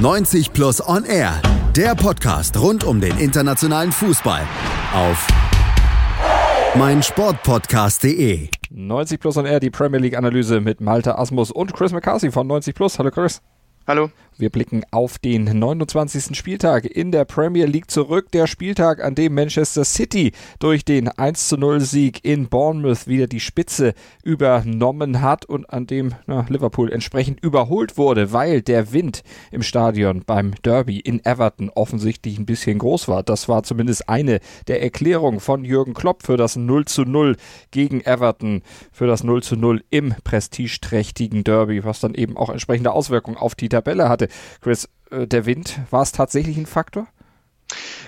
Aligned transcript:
90 0.00 0.54
Plus 0.54 0.80
On 0.88 1.04
Air, 1.04 1.42
der 1.76 1.94
Podcast 1.94 2.58
rund 2.58 2.84
um 2.84 3.02
den 3.02 3.18
internationalen 3.18 3.92
Fußball 3.92 4.40
auf 4.94 5.28
meinsportpodcast.de. 6.74 8.48
90 8.70 9.20
Plus 9.20 9.36
On 9.36 9.44
Air, 9.44 9.60
die 9.60 9.68
Premier 9.68 9.98
League 9.98 10.16
Analyse 10.16 10.62
mit 10.62 10.80
Malte 10.80 11.18
Asmus 11.18 11.50
und 11.50 11.74
Chris 11.74 11.92
McCarthy 11.92 12.30
von 12.30 12.46
90 12.46 12.74
Plus. 12.74 12.98
Hallo 12.98 13.10
Chris. 13.10 13.42
Hallo. 13.86 14.10
Wir 14.40 14.48
blicken 14.48 14.84
auf 14.90 15.18
den 15.18 15.44
29. 15.44 16.34
Spieltag 16.34 16.86
in 16.86 17.12
der 17.12 17.26
Premier 17.26 17.66
League 17.66 17.90
zurück. 17.90 18.32
Der 18.32 18.46
Spieltag, 18.46 19.04
an 19.04 19.14
dem 19.14 19.34
Manchester 19.34 19.84
City 19.84 20.32
durch 20.58 20.82
den 20.82 21.08
1 21.08 21.52
0 21.58 21.80
Sieg 21.82 22.24
in 22.24 22.48
Bournemouth 22.48 23.06
wieder 23.06 23.26
die 23.26 23.38
Spitze 23.38 23.92
übernommen 24.24 25.20
hat 25.20 25.44
und 25.44 25.68
an 25.68 25.86
dem 25.86 26.14
na, 26.26 26.46
Liverpool 26.48 26.90
entsprechend 26.90 27.42
überholt 27.42 27.98
wurde, 27.98 28.32
weil 28.32 28.62
der 28.62 28.94
Wind 28.94 29.24
im 29.50 29.62
Stadion 29.62 30.22
beim 30.24 30.54
Derby 30.62 31.00
in 31.00 31.22
Everton 31.22 31.68
offensichtlich 31.68 32.38
ein 32.38 32.46
bisschen 32.46 32.78
groß 32.78 33.08
war. 33.08 33.22
Das 33.22 33.46
war 33.46 33.62
zumindest 33.62 34.08
eine 34.08 34.40
der 34.68 34.82
Erklärungen 34.82 35.40
von 35.40 35.66
Jürgen 35.66 35.92
Klopp 35.92 36.22
für 36.22 36.38
das 36.38 36.56
0 36.56 36.86
0 37.04 37.36
gegen 37.72 38.00
Everton, 38.00 38.62
für 38.90 39.06
das 39.06 39.22
0 39.22 39.42
0 39.54 39.84
im 39.90 40.14
prestigeträchtigen 40.24 41.44
Derby, 41.44 41.84
was 41.84 42.00
dann 42.00 42.14
eben 42.14 42.38
auch 42.38 42.48
entsprechende 42.48 42.92
Auswirkungen 42.92 43.36
auf 43.36 43.54
die 43.54 43.68
hatte. 44.08 44.28
Chris, 44.60 44.88
äh, 45.10 45.26
der 45.26 45.46
Wind, 45.46 45.80
war 45.90 46.02
es 46.02 46.12
tatsächlich 46.12 46.56
ein 46.56 46.66
Faktor? 46.66 47.06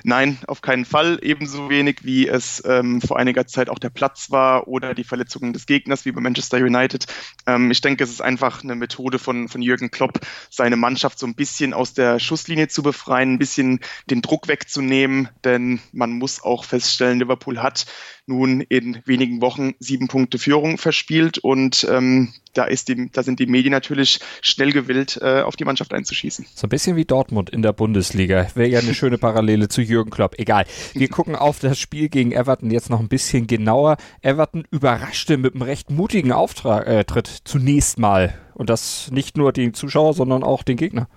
Nein, 0.04 0.38
auf 0.46 0.60
keinen 0.60 0.84
Fall. 0.84 1.18
Ebenso 1.22 1.70
wenig 1.70 2.00
wie 2.02 2.28
es 2.28 2.62
ähm, 2.66 3.00
vor 3.00 3.18
einiger 3.18 3.46
Zeit 3.46 3.68
auch 3.68 3.78
der 3.78 3.90
Platz 3.90 4.30
war 4.30 4.68
oder 4.68 4.94
die 4.94 5.04
Verletzungen 5.04 5.52
des 5.52 5.66
Gegners 5.66 6.04
wie 6.04 6.12
bei 6.12 6.20
Manchester 6.20 6.58
United. 6.58 7.06
Ähm, 7.46 7.70
ich 7.70 7.80
denke, 7.80 8.04
es 8.04 8.10
ist 8.10 8.22
einfach 8.22 8.62
eine 8.62 8.74
Methode 8.74 9.18
von, 9.18 9.48
von 9.48 9.62
Jürgen 9.62 9.90
Klopp, 9.90 10.20
seine 10.50 10.76
Mannschaft 10.76 11.18
so 11.18 11.26
ein 11.26 11.34
bisschen 11.34 11.74
aus 11.74 11.94
der 11.94 12.18
Schusslinie 12.18 12.68
zu 12.68 12.82
befreien, 12.82 13.34
ein 13.34 13.38
bisschen 13.38 13.80
den 14.10 14.22
Druck 14.22 14.48
wegzunehmen, 14.48 15.28
denn 15.44 15.80
man 15.92 16.12
muss 16.12 16.42
auch 16.42 16.64
feststellen, 16.64 17.18
Liverpool 17.18 17.62
hat 17.62 17.86
nun 18.26 18.60
in 18.60 19.02
wenigen 19.04 19.40
Wochen 19.40 19.74
sieben 19.78 20.08
Punkte 20.08 20.38
Führung 20.38 20.78
verspielt 20.78 21.38
und 21.38 21.86
ähm, 21.90 22.32
da, 22.54 22.64
ist 22.64 22.88
die, 22.88 23.10
da 23.10 23.22
sind 23.22 23.40
die 23.40 23.46
Medien 23.46 23.72
natürlich 23.72 24.20
schnell 24.42 24.72
gewillt, 24.72 25.18
äh, 25.20 25.40
auf 25.40 25.56
die 25.56 25.64
Mannschaft 25.64 25.92
einzuschießen. 25.92 26.46
So 26.54 26.66
ein 26.66 26.70
bisschen 26.70 26.96
wie 26.96 27.04
Dortmund 27.04 27.50
in 27.50 27.62
der 27.62 27.72
Bundesliga. 27.72 28.46
Wäre 28.54 28.68
ja 28.68 28.78
eine 28.80 28.94
schöne 28.94 29.18
Parallele 29.22 29.51
zu 29.68 29.82
Jürgen 29.82 30.10
Klopp. 30.10 30.38
Egal. 30.38 30.64
Wir 30.94 31.08
gucken 31.10 31.36
auf 31.36 31.58
das 31.58 31.78
Spiel 31.78 32.08
gegen 32.08 32.32
Everton 32.32 32.70
jetzt 32.70 32.90
noch 32.90 33.00
ein 33.00 33.08
bisschen 33.08 33.46
genauer. 33.46 33.96
Everton 34.20 34.64
überraschte 34.70 35.36
mit 35.36 35.54
einem 35.54 35.62
recht 35.62 35.90
mutigen 35.90 36.32
Auftritt 36.32 37.28
äh, 37.28 37.40
zunächst 37.44 37.98
mal. 37.98 38.34
Und 38.54 38.70
das 38.70 39.10
nicht 39.10 39.36
nur 39.36 39.52
die 39.52 39.72
Zuschauer, 39.72 40.14
sondern 40.14 40.42
auch 40.44 40.62
den 40.62 40.76
Gegner. 40.76 41.08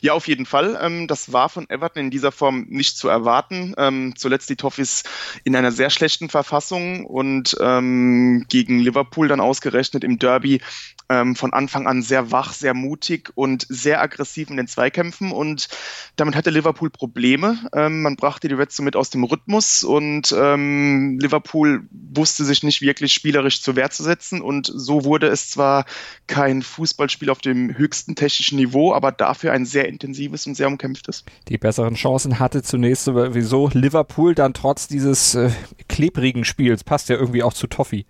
Ja, 0.00 0.12
auf 0.12 0.28
jeden 0.28 0.46
Fall. 0.46 0.78
Ähm, 0.80 1.06
das 1.06 1.32
war 1.32 1.48
von 1.48 1.68
Everton 1.68 2.04
in 2.04 2.10
dieser 2.10 2.32
Form 2.32 2.66
nicht 2.68 2.96
zu 2.96 3.08
erwarten. 3.08 3.74
Ähm, 3.76 4.14
zuletzt 4.16 4.48
die 4.50 4.56
Toffees 4.56 5.04
in 5.44 5.56
einer 5.56 5.72
sehr 5.72 5.90
schlechten 5.90 6.28
Verfassung 6.28 7.04
und 7.06 7.56
ähm, 7.60 8.46
gegen 8.48 8.80
Liverpool 8.80 9.28
dann 9.28 9.40
ausgerechnet 9.40 10.04
im 10.04 10.18
Derby 10.18 10.60
von 11.08 11.52
Anfang 11.52 11.86
an 11.86 12.02
sehr 12.02 12.32
wach, 12.32 12.52
sehr 12.52 12.74
mutig 12.74 13.30
und 13.36 13.64
sehr 13.68 14.02
aggressiv 14.02 14.50
in 14.50 14.56
den 14.56 14.66
Zweikämpfen 14.66 15.30
und 15.30 15.68
damit 16.16 16.34
hatte 16.34 16.50
Liverpool 16.50 16.90
Probleme. 16.90 17.60
Man 17.72 18.16
brachte 18.16 18.48
die 18.48 18.54
Reds 18.54 18.74
somit 18.74 18.96
aus 18.96 19.10
dem 19.10 19.22
Rhythmus 19.22 19.84
und 19.84 20.32
Liverpool 20.32 21.86
wusste 21.92 22.44
sich 22.44 22.64
nicht 22.64 22.80
wirklich 22.80 23.12
spielerisch 23.12 23.62
zur 23.62 23.76
Wehr 23.76 23.90
zu 23.90 24.02
setzen 24.02 24.40
und 24.40 24.72
so 24.74 25.04
wurde 25.04 25.28
es 25.28 25.48
zwar 25.48 25.84
kein 26.26 26.62
Fußballspiel 26.62 27.30
auf 27.30 27.38
dem 27.38 27.76
höchsten 27.78 28.16
technischen 28.16 28.58
Niveau, 28.58 28.92
aber 28.92 29.12
dafür 29.12 29.52
ein 29.52 29.65
sehr 29.66 29.88
intensives 29.88 30.46
und 30.46 30.54
sehr 30.54 30.68
umkämpftes. 30.68 31.24
Die 31.48 31.58
besseren 31.58 31.94
Chancen 31.94 32.38
hatte 32.38 32.62
zunächst 32.62 33.04
sowieso 33.04 33.70
Liverpool 33.72 34.34
dann 34.34 34.54
trotz 34.54 34.88
dieses 34.88 35.34
äh, 35.34 35.50
klebrigen 35.88 36.44
Spiels, 36.44 36.84
passt 36.84 37.08
ja 37.08 37.16
irgendwie 37.16 37.42
auch 37.42 37.52
zu 37.52 37.66
Toffee. 37.66 38.06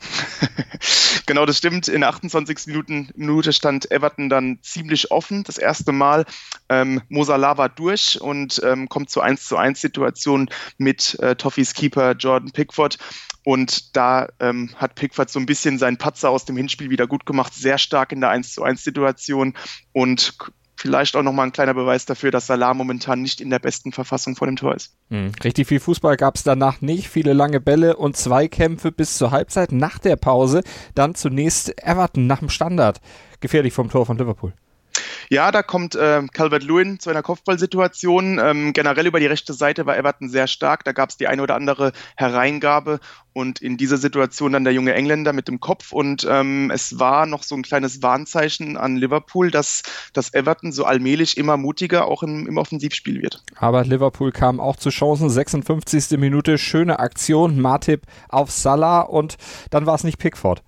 genau, 1.26 1.46
das 1.46 1.58
stimmt. 1.58 1.88
In 1.88 2.00
der 2.00 2.10
28. 2.10 2.66
Minuten, 2.66 3.08
Minute 3.16 3.52
stand 3.52 3.90
Everton 3.90 4.28
dann 4.28 4.58
ziemlich 4.62 5.10
offen. 5.10 5.44
Das 5.44 5.58
erste 5.58 5.92
Mal. 5.92 6.24
Ähm, 6.68 7.02
Mosala 7.08 7.56
war 7.58 7.68
durch 7.68 8.20
und 8.20 8.60
ähm, 8.64 8.88
kommt 8.88 9.10
zur 9.10 9.24
1 9.24 9.46
zu 9.46 9.56
1 9.56 9.80
Situation 9.80 10.48
mit 10.76 11.18
äh, 11.20 11.36
Toffees 11.36 11.74
Keeper 11.74 12.12
Jordan 12.12 12.52
Pickford. 12.52 12.98
Und 13.44 13.96
da 13.96 14.28
ähm, 14.40 14.70
hat 14.76 14.94
Pickford 14.94 15.30
so 15.30 15.38
ein 15.38 15.46
bisschen 15.46 15.78
seinen 15.78 15.96
Patzer 15.96 16.30
aus 16.30 16.44
dem 16.44 16.56
Hinspiel 16.56 16.90
wieder 16.90 17.06
gut 17.06 17.24
gemacht, 17.24 17.54
sehr 17.54 17.78
stark 17.78 18.12
in 18.12 18.20
der 18.20 18.30
1 18.30 18.52
zu 18.52 18.62
1 18.62 18.84
Situation 18.84 19.54
und 19.92 20.36
vielleicht 20.78 21.16
auch 21.16 21.22
nochmal 21.22 21.46
ein 21.46 21.52
kleiner 21.52 21.74
Beweis 21.74 22.06
dafür, 22.06 22.30
dass 22.30 22.46
Salah 22.46 22.72
momentan 22.72 23.20
nicht 23.20 23.40
in 23.40 23.50
der 23.50 23.58
besten 23.58 23.92
Verfassung 23.92 24.36
vor 24.36 24.46
dem 24.46 24.56
Tor 24.56 24.74
ist. 24.74 24.94
Hm. 25.10 25.32
Richtig 25.42 25.66
viel 25.66 25.80
Fußball 25.80 26.16
gab 26.16 26.36
es 26.36 26.44
danach 26.44 26.80
nicht. 26.80 27.08
Viele 27.08 27.32
lange 27.32 27.60
Bälle 27.60 27.96
und 27.96 28.16
Zweikämpfe 28.16 28.92
bis 28.92 29.18
zur 29.18 29.30
Halbzeit. 29.30 29.72
Nach 29.72 29.98
der 29.98 30.16
Pause 30.16 30.62
dann 30.94 31.14
zunächst 31.14 31.82
Everton 31.82 32.26
nach 32.26 32.38
dem 32.38 32.48
Standard. 32.48 33.00
Gefährlich 33.40 33.72
vom 33.72 33.90
Tor 33.90 34.06
von 34.06 34.18
Liverpool. 34.18 34.52
Ja, 35.30 35.52
da 35.52 35.62
kommt 35.62 35.94
äh, 35.94 36.22
Calvert-Lewin 36.32 37.00
zu 37.00 37.10
einer 37.10 37.22
Kopfballsituation. 37.22 38.40
Ähm, 38.42 38.72
generell 38.72 39.06
über 39.06 39.20
die 39.20 39.26
rechte 39.26 39.52
Seite 39.52 39.84
war 39.84 39.96
Everton 39.96 40.28
sehr 40.28 40.46
stark. 40.46 40.84
Da 40.84 40.92
gab 40.92 41.10
es 41.10 41.16
die 41.16 41.26
eine 41.26 41.42
oder 41.42 41.54
andere 41.54 41.92
Hereingabe 42.16 43.00
und 43.34 43.60
in 43.60 43.76
dieser 43.76 43.98
Situation 43.98 44.52
dann 44.52 44.64
der 44.64 44.72
junge 44.72 44.94
Engländer 44.94 45.32
mit 45.32 45.48
dem 45.48 45.60
Kopf. 45.60 45.92
Und 45.92 46.26
ähm, 46.28 46.70
es 46.72 46.98
war 46.98 47.26
noch 47.26 47.42
so 47.42 47.54
ein 47.54 47.62
kleines 47.62 48.02
Warnzeichen 48.02 48.76
an 48.76 48.96
Liverpool, 48.96 49.50
dass, 49.50 49.82
dass 50.12 50.32
Everton 50.32 50.72
so 50.72 50.84
allmählich 50.84 51.36
immer 51.36 51.56
mutiger 51.56 52.06
auch 52.06 52.22
im, 52.22 52.46
im 52.46 52.56
Offensivspiel 52.56 53.22
wird. 53.22 53.42
Aber 53.56 53.84
Liverpool 53.84 54.32
kam 54.32 54.60
auch 54.60 54.76
zu 54.76 54.90
Chancen. 54.90 55.28
56. 55.28 56.18
Minute, 56.18 56.58
schöne 56.58 56.98
Aktion. 56.98 57.60
Martip 57.60 58.02
auf 58.28 58.50
Salah 58.50 59.00
und 59.00 59.36
dann 59.70 59.86
war 59.86 59.94
es 59.94 60.04
nicht 60.04 60.18
Pickford. 60.18 60.62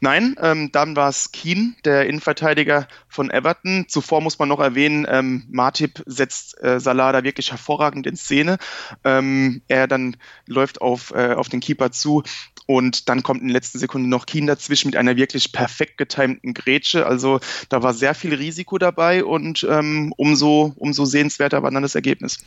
Nein, 0.00 0.36
ähm, 0.40 0.70
dann 0.72 0.96
war 0.96 1.08
es 1.08 1.32
Keen, 1.32 1.76
der 1.84 2.06
Innenverteidiger 2.06 2.88
von 3.08 3.30
Everton. 3.30 3.86
Zuvor 3.88 4.20
muss 4.20 4.38
man 4.38 4.48
noch 4.48 4.60
erwähnen, 4.60 5.06
ähm, 5.08 5.44
Martip 5.50 6.02
setzt 6.06 6.62
äh, 6.62 6.80
Salada 6.80 7.24
wirklich 7.24 7.50
hervorragend 7.50 8.06
in 8.06 8.16
Szene. 8.16 8.58
Ähm, 9.04 9.62
er 9.68 9.86
dann 9.86 10.16
läuft 10.46 10.80
auf, 10.80 11.12
äh, 11.12 11.34
auf 11.34 11.48
den 11.48 11.60
Keeper 11.60 11.92
zu 11.92 12.22
und 12.66 13.08
dann 13.08 13.24
kommt 13.24 13.40
in 13.40 13.48
den 13.48 13.52
letzten 13.52 13.80
Sekunden 13.80 14.08
noch 14.08 14.26
Keen 14.26 14.46
dazwischen 14.46 14.88
mit 14.88 14.96
einer 14.96 15.16
wirklich 15.16 15.50
perfekt 15.50 15.98
getimten 15.98 16.54
Grätsche. 16.54 17.04
Also 17.04 17.40
da 17.68 17.82
war 17.82 17.94
sehr 17.94 18.14
viel 18.14 18.32
Risiko 18.34 18.78
dabei 18.78 19.24
und 19.24 19.66
ähm, 19.68 20.14
umso, 20.16 20.72
umso 20.76 21.04
sehenswerter 21.04 21.62
war 21.64 21.70
dann 21.72 21.82
das 21.82 21.96
Ergebnis. 21.96 22.38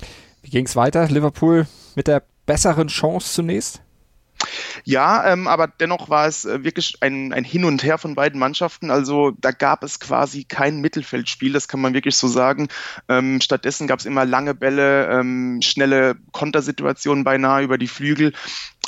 Wie 0.42 0.50
ging 0.50 0.66
es 0.66 0.76
weiter? 0.76 1.08
Liverpool 1.10 1.68
mit 1.96 2.08
der 2.08 2.24
besseren 2.46 2.88
Chance 2.88 3.34
zunächst? 3.34 3.82
Ja, 4.86 5.32
ähm, 5.32 5.48
aber 5.48 5.68
dennoch 5.68 6.10
war 6.10 6.28
es 6.28 6.46
äh, 6.46 6.64
wirklich 6.64 6.98
ein, 7.02 7.32
ein 7.32 7.44
Hin 7.44 7.64
und 7.64 7.84
Her 7.84 7.98
von 7.98 8.16
beiden 8.16 8.40
Mannschaften. 8.40 8.92
Also 8.92 9.32
da 9.32 9.52
gab 9.52 9.84
es 9.84 10.00
quasi 10.00 10.44
kein 10.44 10.82
Mittelfeldspiel, 10.82 11.54
das 11.54 11.68
kann 11.68 11.80
man 11.80 11.94
wirklich 11.94 12.18
so 12.18 12.28
sagen. 12.28 12.68
Ähm, 13.08 13.40
stattdessen 13.40 13.88
gab 13.88 14.00
es 14.00 14.06
immer 14.06 14.26
lange 14.26 14.54
Bälle, 14.54 15.08
ähm, 15.08 15.62
schnelle 15.62 16.16
Kontersituationen 16.32 17.24
beinahe 17.24 17.64
über 17.64 17.78
die 17.78 17.88
Flügel. 17.88 18.34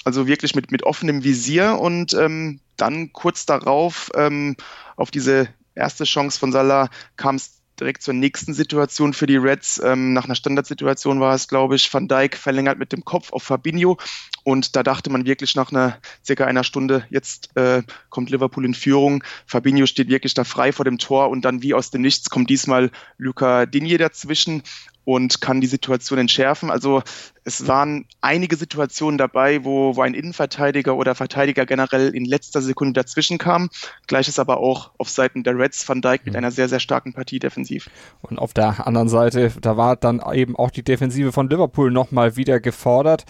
Also 0.03 0.27
wirklich 0.27 0.53
mit, 0.53 0.71
mit 0.71 0.83
offenem 0.83 1.23
Visier 1.23 1.79
und 1.79 2.13
ähm, 2.13 2.59
dann 2.77 3.13
kurz 3.13 3.45
darauf 3.45 4.11
ähm, 4.15 4.55
auf 4.97 5.11
diese 5.11 5.47
erste 5.75 6.03
Chance 6.03 6.39
von 6.39 6.51
Salah 6.51 6.89
kam 7.15 7.35
es 7.35 7.61
direkt 7.79 8.01
zur 8.01 8.13
nächsten 8.13 8.53
Situation 8.53 9.13
für 9.13 9.25
die 9.25 9.37
Reds. 9.37 9.81
Ähm, 9.83 10.13
nach 10.13 10.25
einer 10.25 10.35
Standardsituation 10.35 11.19
war 11.19 11.35
es, 11.35 11.47
glaube 11.47 11.75
ich, 11.75 11.93
Van 11.93 12.07
Dijk 12.07 12.37
verlängert 12.37 12.79
mit 12.79 12.91
dem 12.91 13.05
Kopf 13.05 13.31
auf 13.33 13.43
Fabinho. 13.43 13.97
Und 14.43 14.75
da 14.75 14.83
dachte 14.83 15.09
man 15.09 15.25
wirklich 15.25 15.55
nach 15.55 15.71
einer 15.71 15.97
circa 16.23 16.45
einer 16.45 16.63
Stunde, 16.63 17.05
jetzt 17.09 17.55
äh, 17.55 17.81
kommt 18.09 18.29
Liverpool 18.29 18.65
in 18.65 18.73
Führung. 18.73 19.23
Fabinho 19.45 19.85
steht 19.85 20.09
wirklich 20.09 20.33
da 20.33 20.43
frei 20.43 20.71
vor 20.71 20.85
dem 20.85 20.97
Tor 20.97 21.29
und 21.29 21.43
dann 21.43 21.61
wie 21.61 21.73
aus 21.73 21.91
dem 21.91 22.01
Nichts 22.01 22.29
kommt 22.29 22.49
diesmal 22.49 22.91
Luca 23.17 23.65
Digne 23.65 23.97
dazwischen 23.97 24.63
und 25.05 25.39
kann 25.39 25.61
die 25.61 25.67
Situation 25.67 26.19
entschärfen. 26.19 26.69
Also 26.69 27.01
es 27.43 27.67
waren 27.67 28.05
einige 28.21 28.55
Situationen 28.55 29.17
dabei, 29.17 29.63
wo, 29.63 29.95
wo 29.95 30.01
ein 30.01 30.15
Innenverteidiger 30.15 30.95
oder 30.95 31.15
Verteidiger 31.15 31.65
generell 31.65 32.13
in 32.13 32.25
letzter 32.25 32.61
Sekunde 32.61 32.93
dazwischen 32.93 33.37
kam. 33.37 33.69
Gleiches 34.07 34.39
aber 34.39 34.57
auch 34.57 34.91
auf 34.97 35.09
Seiten 35.09 35.43
der 35.43 35.57
Reds 35.57 35.87
Van 35.87 36.01
Dijk 36.01 36.25
mit 36.25 36.33
mhm. 36.33 36.39
einer 36.39 36.51
sehr, 36.51 36.67
sehr 36.67 36.79
starken 36.79 37.13
Partie 37.13 37.39
defensiv. 37.39 37.89
Und 38.21 38.39
auf 38.39 38.53
der 38.53 38.85
anderen 38.85 39.07
Seite, 39.07 39.51
da 39.61 39.77
war 39.77 39.95
dann 39.95 40.21
eben 40.33 40.55
auch 40.55 40.71
die 40.71 40.83
Defensive 40.83 41.31
von 41.31 41.49
Liverpool 41.49 41.91
nochmal 41.91 42.35
wieder 42.35 42.59
gefordert. 42.59 43.25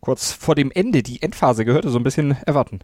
Kurz 0.00 0.32
vor 0.32 0.54
dem 0.54 0.70
Ende, 0.70 1.02
die 1.02 1.20
Endphase 1.20 1.64
gehörte 1.64 1.90
so 1.90 1.98
ein 1.98 2.04
bisschen 2.04 2.36
erwarten. 2.46 2.80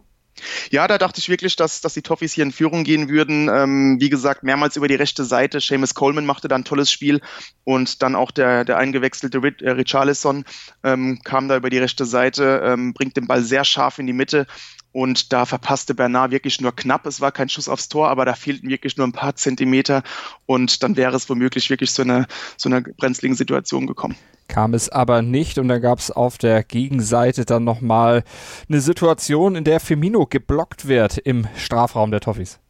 Ja, 0.70 0.88
da 0.88 0.98
dachte 0.98 1.20
ich 1.20 1.28
wirklich, 1.28 1.56
dass, 1.56 1.80
dass 1.80 1.94
die 1.94 2.02
Toffees 2.02 2.32
hier 2.32 2.44
in 2.44 2.52
Führung 2.52 2.84
gehen 2.84 3.08
würden. 3.08 3.48
Ähm, 3.48 4.00
wie 4.00 4.10
gesagt, 4.10 4.42
mehrmals 4.42 4.76
über 4.76 4.88
die 4.88 4.94
rechte 4.94 5.24
Seite. 5.24 5.60
Seamus 5.60 5.94
Coleman 5.94 6.26
machte 6.26 6.48
da 6.48 6.56
ein 6.56 6.64
tolles 6.64 6.90
Spiel 6.90 7.20
und 7.64 8.02
dann 8.02 8.16
auch 8.16 8.30
der, 8.30 8.64
der 8.64 8.76
eingewechselte 8.78 9.38
äh, 9.38 9.70
Richarlison 9.70 10.44
ähm, 10.82 11.20
kam 11.22 11.48
da 11.48 11.56
über 11.56 11.70
die 11.70 11.78
rechte 11.78 12.04
Seite, 12.04 12.62
ähm, 12.64 12.94
bringt 12.94 13.16
den 13.16 13.26
Ball 13.26 13.42
sehr 13.42 13.64
scharf 13.64 13.98
in 13.98 14.06
die 14.06 14.12
Mitte 14.12 14.46
Und 14.92 15.32
da 15.32 15.44
verpasste 15.44 15.94
Bernard 15.94 16.30
wirklich 16.30 16.60
nur 16.60 16.74
knapp. 16.74 17.06
Es 17.06 17.20
war 17.20 17.32
kein 17.32 17.48
Schuss 17.48 17.68
aufs 17.68 17.88
Tor, 17.88 18.08
aber 18.08 18.24
da 18.24 18.34
fehlten 18.34 18.68
wirklich 18.68 18.96
nur 18.96 19.06
ein 19.06 19.12
paar 19.12 19.36
Zentimeter. 19.36 20.02
Und 20.46 20.82
dann 20.82 20.96
wäre 20.96 21.16
es 21.16 21.28
womöglich 21.28 21.70
wirklich 21.70 21.92
zu 21.92 22.02
einer, 22.02 22.26
zu 22.56 22.68
einer 22.68 22.80
brenzligen 22.80 23.36
Situation 23.36 23.86
gekommen 23.86 24.16
kam 24.54 24.72
es 24.72 24.88
aber 24.88 25.20
nicht 25.20 25.58
und 25.58 25.66
dann 25.66 25.82
gab 25.82 25.98
es 25.98 26.12
auf 26.12 26.38
der 26.38 26.62
Gegenseite 26.62 27.44
dann 27.44 27.64
nochmal 27.64 28.22
eine 28.68 28.80
Situation, 28.80 29.56
in 29.56 29.64
der 29.64 29.80
Firmino 29.80 30.26
geblockt 30.26 30.86
wird 30.86 31.18
im 31.18 31.48
Strafraum 31.56 32.12
der 32.12 32.20
Toffees. 32.20 32.60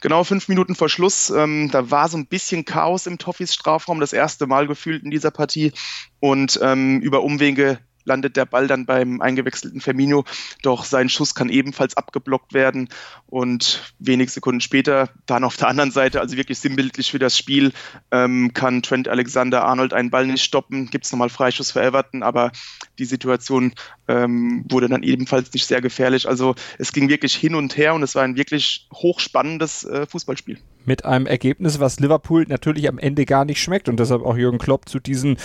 Genau 0.00 0.24
fünf 0.24 0.48
Minuten 0.48 0.74
vor 0.74 0.88
Schluss, 0.88 1.28
ähm, 1.28 1.68
da 1.70 1.90
war 1.90 2.08
so 2.08 2.16
ein 2.16 2.26
bisschen 2.26 2.64
Chaos 2.64 3.06
im 3.06 3.18
Toffees 3.18 3.52
Strafraum, 3.52 4.00
das 4.00 4.14
erste 4.14 4.46
Mal 4.46 4.66
gefühlt 4.66 5.04
in 5.04 5.10
dieser 5.10 5.30
Partie. 5.30 5.72
Und 6.20 6.58
ähm, 6.62 7.02
über 7.02 7.22
Umwege 7.22 7.78
landet 8.04 8.36
der 8.36 8.44
Ball 8.44 8.66
dann 8.66 8.86
beim 8.86 9.20
eingewechselten 9.20 9.80
Firmino, 9.80 10.24
doch 10.62 10.84
sein 10.84 11.08
Schuss 11.08 11.34
kann 11.34 11.48
ebenfalls 11.48 11.96
abgeblockt 11.96 12.52
werden. 12.54 12.88
Und 13.26 13.94
wenig 13.98 14.32
Sekunden 14.32 14.60
später, 14.60 15.10
dann 15.26 15.44
auf 15.44 15.56
der 15.56 15.68
anderen 15.68 15.90
Seite, 15.90 16.20
also 16.20 16.36
wirklich 16.36 16.58
sinnbildlich 16.58 17.10
für 17.10 17.18
das 17.18 17.38
Spiel, 17.38 17.72
ähm, 18.10 18.52
kann 18.54 18.82
Trent 18.82 19.08
Alexander-Arnold 19.08 19.92
einen 19.92 20.10
Ball 20.10 20.26
nicht 20.26 20.44
stoppen, 20.44 20.90
gibt 20.90 21.04
es 21.04 21.12
nochmal 21.12 21.30
Freischuss 21.30 21.70
für 21.70 21.82
Everton, 21.82 22.22
aber 22.22 22.50
die 22.98 23.04
Situation 23.04 23.72
ähm, 24.08 24.64
wurde 24.68 24.88
dann 24.88 25.02
ebenfalls 25.02 25.52
nicht 25.52 25.66
sehr 25.66 25.80
gefährlich. 25.80 26.28
Also 26.28 26.54
es 26.78 26.92
ging 26.92 27.08
wirklich 27.08 27.34
hin 27.34 27.54
und 27.54 27.76
her 27.76 27.94
und 27.94 28.02
es 28.02 28.14
war 28.14 28.24
ein 28.24 28.36
wirklich 28.36 28.88
hochspannendes 28.92 29.84
äh, 29.84 30.06
Fußballspiel 30.06 30.58
mit 30.84 31.04
einem 31.04 31.26
Ergebnis, 31.26 31.80
was 31.80 32.00
Liverpool 32.00 32.44
natürlich 32.48 32.88
am 32.88 32.98
Ende 32.98 33.26
gar 33.26 33.44
nicht 33.44 33.60
schmeckt 33.60 33.88
und 33.88 34.00
deshalb 34.00 34.24
auch 34.24 34.36
Jürgen 34.36 34.58
Klopp 34.58 34.88
zu 34.88 34.98
diesen 34.98 35.36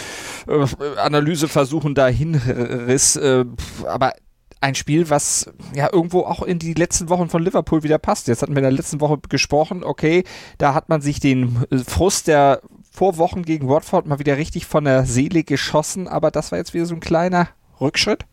äh, 0.48 0.66
Analyseversuchen 0.98 1.96
dahin 1.96 2.36
riss. 2.36 3.16
Äh, 3.16 3.46
aber 3.86 4.14
ein 4.62 4.76
Spiel, 4.76 5.10
was 5.10 5.52
ja 5.76 5.90
irgendwo 5.92 6.22
auch 6.22 6.42
in 6.42 6.58
die 6.58 6.74
letzten 6.74 7.10
Wochen 7.10 7.30
von 7.30 7.44
Liverpool 7.44 7.84
wieder 7.84 8.00
passt. 8.00 8.28
Jetzt 8.28 8.42
hatten 8.42 8.54
wir 8.54 8.60
in 8.60 8.64
der 8.64 8.72
letzten 8.72 9.00
Woche 9.00 9.20
gesprochen, 9.30 9.84
okay, 9.84 10.24
da 10.58 10.74
hat 10.74 10.90
man 10.90 11.02
sich 11.02 11.20
den 11.20 11.66
Frust 11.86 12.28
der 12.28 12.62
Vorwochen 12.92 13.44
gegen 13.44 13.68
Watford 13.68 14.08
mal 14.08 14.20
wieder 14.20 14.38
richtig 14.38 14.66
von 14.66 14.86
der 14.86 15.06
Seele 15.06 15.44
geschossen, 15.44 16.08
aber 16.08 16.32
das 16.32 16.52
war 16.52 16.58
jetzt 16.58 16.74
wieder 16.74 16.86
so 16.86 16.96
ein 16.96 17.02
kleiner 17.02 17.50
Rückschritt. 17.80 18.26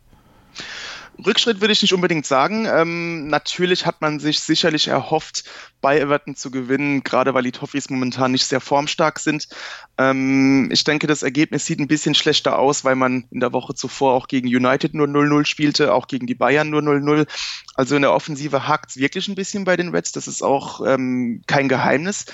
Rückschritt 1.27 1.61
würde 1.61 1.73
ich 1.73 1.83
nicht 1.83 1.95
unbedingt 1.95 2.27
sagen. 2.27 2.67
Ähm, 2.67 3.29
natürlich 3.29 3.87
hat 3.87 4.01
man 4.01 4.21
sich 4.21 4.41
sicherlich 4.41 4.89
erhofft, 4.89 5.45
bei 5.81 5.99
Everton 5.99 6.37
zu 6.37 6.51
gewinnen, 6.51 7.03
gerade 7.03 7.35
weil 7.35 7.43
die 7.43 7.53
Toffees 7.53 7.91
momentan 7.91 8.33
nicht 8.33 8.45
sehr 8.45 8.61
formstark 8.61 9.19
sind. 9.19 9.49
Ähm, 9.99 10.71
ich 10.73 10.85
denke, 10.85 11.07
das 11.07 11.23
Ergebnis 11.23 11.67
sieht 11.67 11.81
ein 11.81 11.89
bisschen 11.89 12.15
schlechter 12.15 12.59
aus, 12.59 12.85
weil 12.85 12.95
man 12.95 13.25
in 13.31 13.41
der 13.41 13.53
Woche 13.53 13.75
zuvor 13.75 14.15
auch 14.15 14.29
gegen 14.29 14.49
United 14.49 14.95
nur 14.95 15.07
0-0 15.07 15.45
spielte, 15.45 15.93
auch 15.93 16.07
gegen 16.07 16.27
die 16.27 16.35
Bayern 16.35 16.71
nur 16.71 16.83
0-0. 16.83 17.27
Also 17.75 17.97
in 17.97 18.03
der 18.03 18.13
Offensive 18.13 18.69
hakt 18.69 18.91
es 18.91 18.97
wirklich 18.97 19.29
ein 19.29 19.35
bisschen 19.35 19.65
bei 19.65 19.77
den 19.77 19.91
Reds. 19.91 20.13
Das 20.13 20.29
ist 20.29 20.43
auch 20.43 20.87
ähm, 20.87 21.43
kein 21.47 21.69
Geheimnis. 21.69 22.27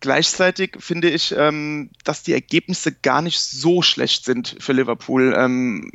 Gleichzeitig 0.00 0.76
finde 0.80 1.08
ich, 1.10 1.32
ähm, 1.38 1.90
dass 2.02 2.24
die 2.24 2.32
Ergebnisse 2.32 2.92
gar 2.92 3.22
nicht 3.22 3.38
so 3.38 3.82
schlecht 3.82 4.24
sind 4.24 4.56
für 4.58 4.72
Liverpool. 4.72 5.32
Ähm, 5.38 5.92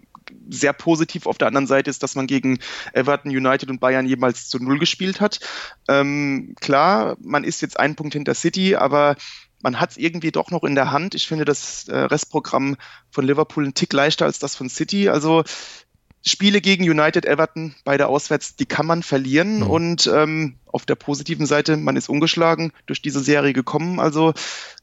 sehr 0.49 0.73
positiv 0.73 1.25
auf 1.25 1.37
der 1.37 1.47
anderen 1.47 1.67
Seite 1.67 1.89
ist, 1.89 2.03
dass 2.03 2.15
man 2.15 2.27
gegen 2.27 2.59
Everton, 2.93 3.31
United 3.31 3.69
und 3.69 3.79
Bayern 3.79 4.05
jeweils 4.05 4.49
zu 4.49 4.59
Null 4.59 4.79
gespielt 4.79 5.21
hat. 5.21 5.39
Ähm, 5.87 6.55
klar, 6.59 7.17
man 7.21 7.43
ist 7.43 7.61
jetzt 7.61 7.79
einen 7.79 7.95
Punkt 7.95 8.13
hinter 8.13 8.33
City, 8.33 8.75
aber 8.75 9.15
man 9.61 9.79
hat 9.79 9.91
es 9.91 9.97
irgendwie 9.97 10.31
doch 10.31 10.51
noch 10.51 10.63
in 10.63 10.75
der 10.75 10.91
Hand. 10.91 11.15
Ich 11.15 11.27
finde 11.27 11.45
das 11.45 11.87
äh, 11.87 11.97
Restprogramm 11.97 12.77
von 13.09 13.25
Liverpool 13.25 13.65
ein 13.65 13.73
Tick 13.73 13.91
leichter 13.93 14.25
als 14.25 14.39
das 14.39 14.55
von 14.55 14.69
City. 14.69 15.09
Also 15.09 15.43
Spiele 16.25 16.61
gegen 16.61 16.83
United, 16.83 17.25
Everton, 17.25 17.75
beide 17.83 18.07
auswärts, 18.07 18.55
die 18.55 18.65
kann 18.65 18.85
man 18.85 19.03
verlieren. 19.03 19.59
Mhm. 19.59 19.67
Und 19.67 20.07
ähm, 20.13 20.59
auf 20.71 20.85
der 20.85 20.95
positiven 20.95 21.45
Seite, 21.45 21.77
man 21.77 21.95
ist 21.95 22.09
ungeschlagen 22.09 22.71
durch 22.85 23.01
diese 23.01 23.19
Serie 23.19 23.53
gekommen. 23.53 23.99
Also 23.99 24.33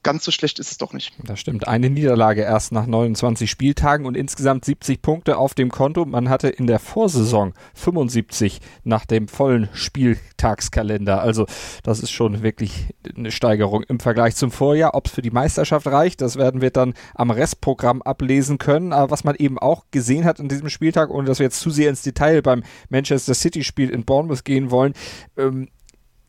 ganz 0.04 0.25
so 0.25 0.31
schlecht 0.31 0.60
ist 0.60 0.70
es 0.70 0.78
doch 0.78 0.92
nicht. 0.92 1.12
Das 1.25 1.40
stimmt. 1.40 1.66
Eine 1.66 1.90
Niederlage 1.90 2.42
erst 2.42 2.70
nach 2.70 2.86
29 2.86 3.50
Spieltagen 3.50 4.06
und 4.06 4.16
insgesamt 4.16 4.64
70 4.64 5.02
Punkte 5.02 5.36
auf 5.36 5.54
dem 5.54 5.70
Konto. 5.70 6.04
Man 6.04 6.28
hatte 6.28 6.48
in 6.48 6.69
der 6.69 6.78
Vorsaison 6.78 7.54
75 7.75 8.60
nach 8.84 9.06
dem 9.06 9.26
vollen 9.26 9.69
Spieltagskalender. 9.72 11.20
Also 11.20 11.46
das 11.82 12.00
ist 12.00 12.10
schon 12.10 12.42
wirklich 12.42 12.88
eine 13.16 13.32
Steigerung 13.32 13.82
im 13.82 13.98
Vergleich 13.98 14.36
zum 14.36 14.52
Vorjahr. 14.52 14.94
Ob 14.94 15.06
es 15.06 15.12
für 15.12 15.22
die 15.22 15.31
Meisterschaft 15.31 15.86
reicht, 15.86 16.20
das 16.20 16.36
werden 16.36 16.60
wir 16.60 16.70
dann 16.70 16.94
am 17.14 17.31
Restprogramm 17.31 18.02
ablesen 18.02 18.58
können. 18.58 18.92
Aber 18.92 19.10
was 19.10 19.25
man 19.25 19.34
eben 19.36 19.58
auch 19.58 19.86
gesehen 19.90 20.25
hat 20.25 20.38
in 20.38 20.48
diesem 20.48 20.69
Spieltag, 20.69 21.10
ohne 21.10 21.26
dass 21.26 21.38
wir 21.38 21.44
jetzt 21.44 21.60
zu 21.60 21.70
sehr 21.70 21.88
ins 21.88 22.02
Detail 22.02 22.42
beim 22.42 22.62
Manchester 22.90 23.34
City 23.34 23.64
Spiel 23.64 23.90
in 23.90 24.04
Bournemouth 24.04 24.44
gehen 24.44 24.70
wollen, 24.70 24.92
ähm, 25.38 25.69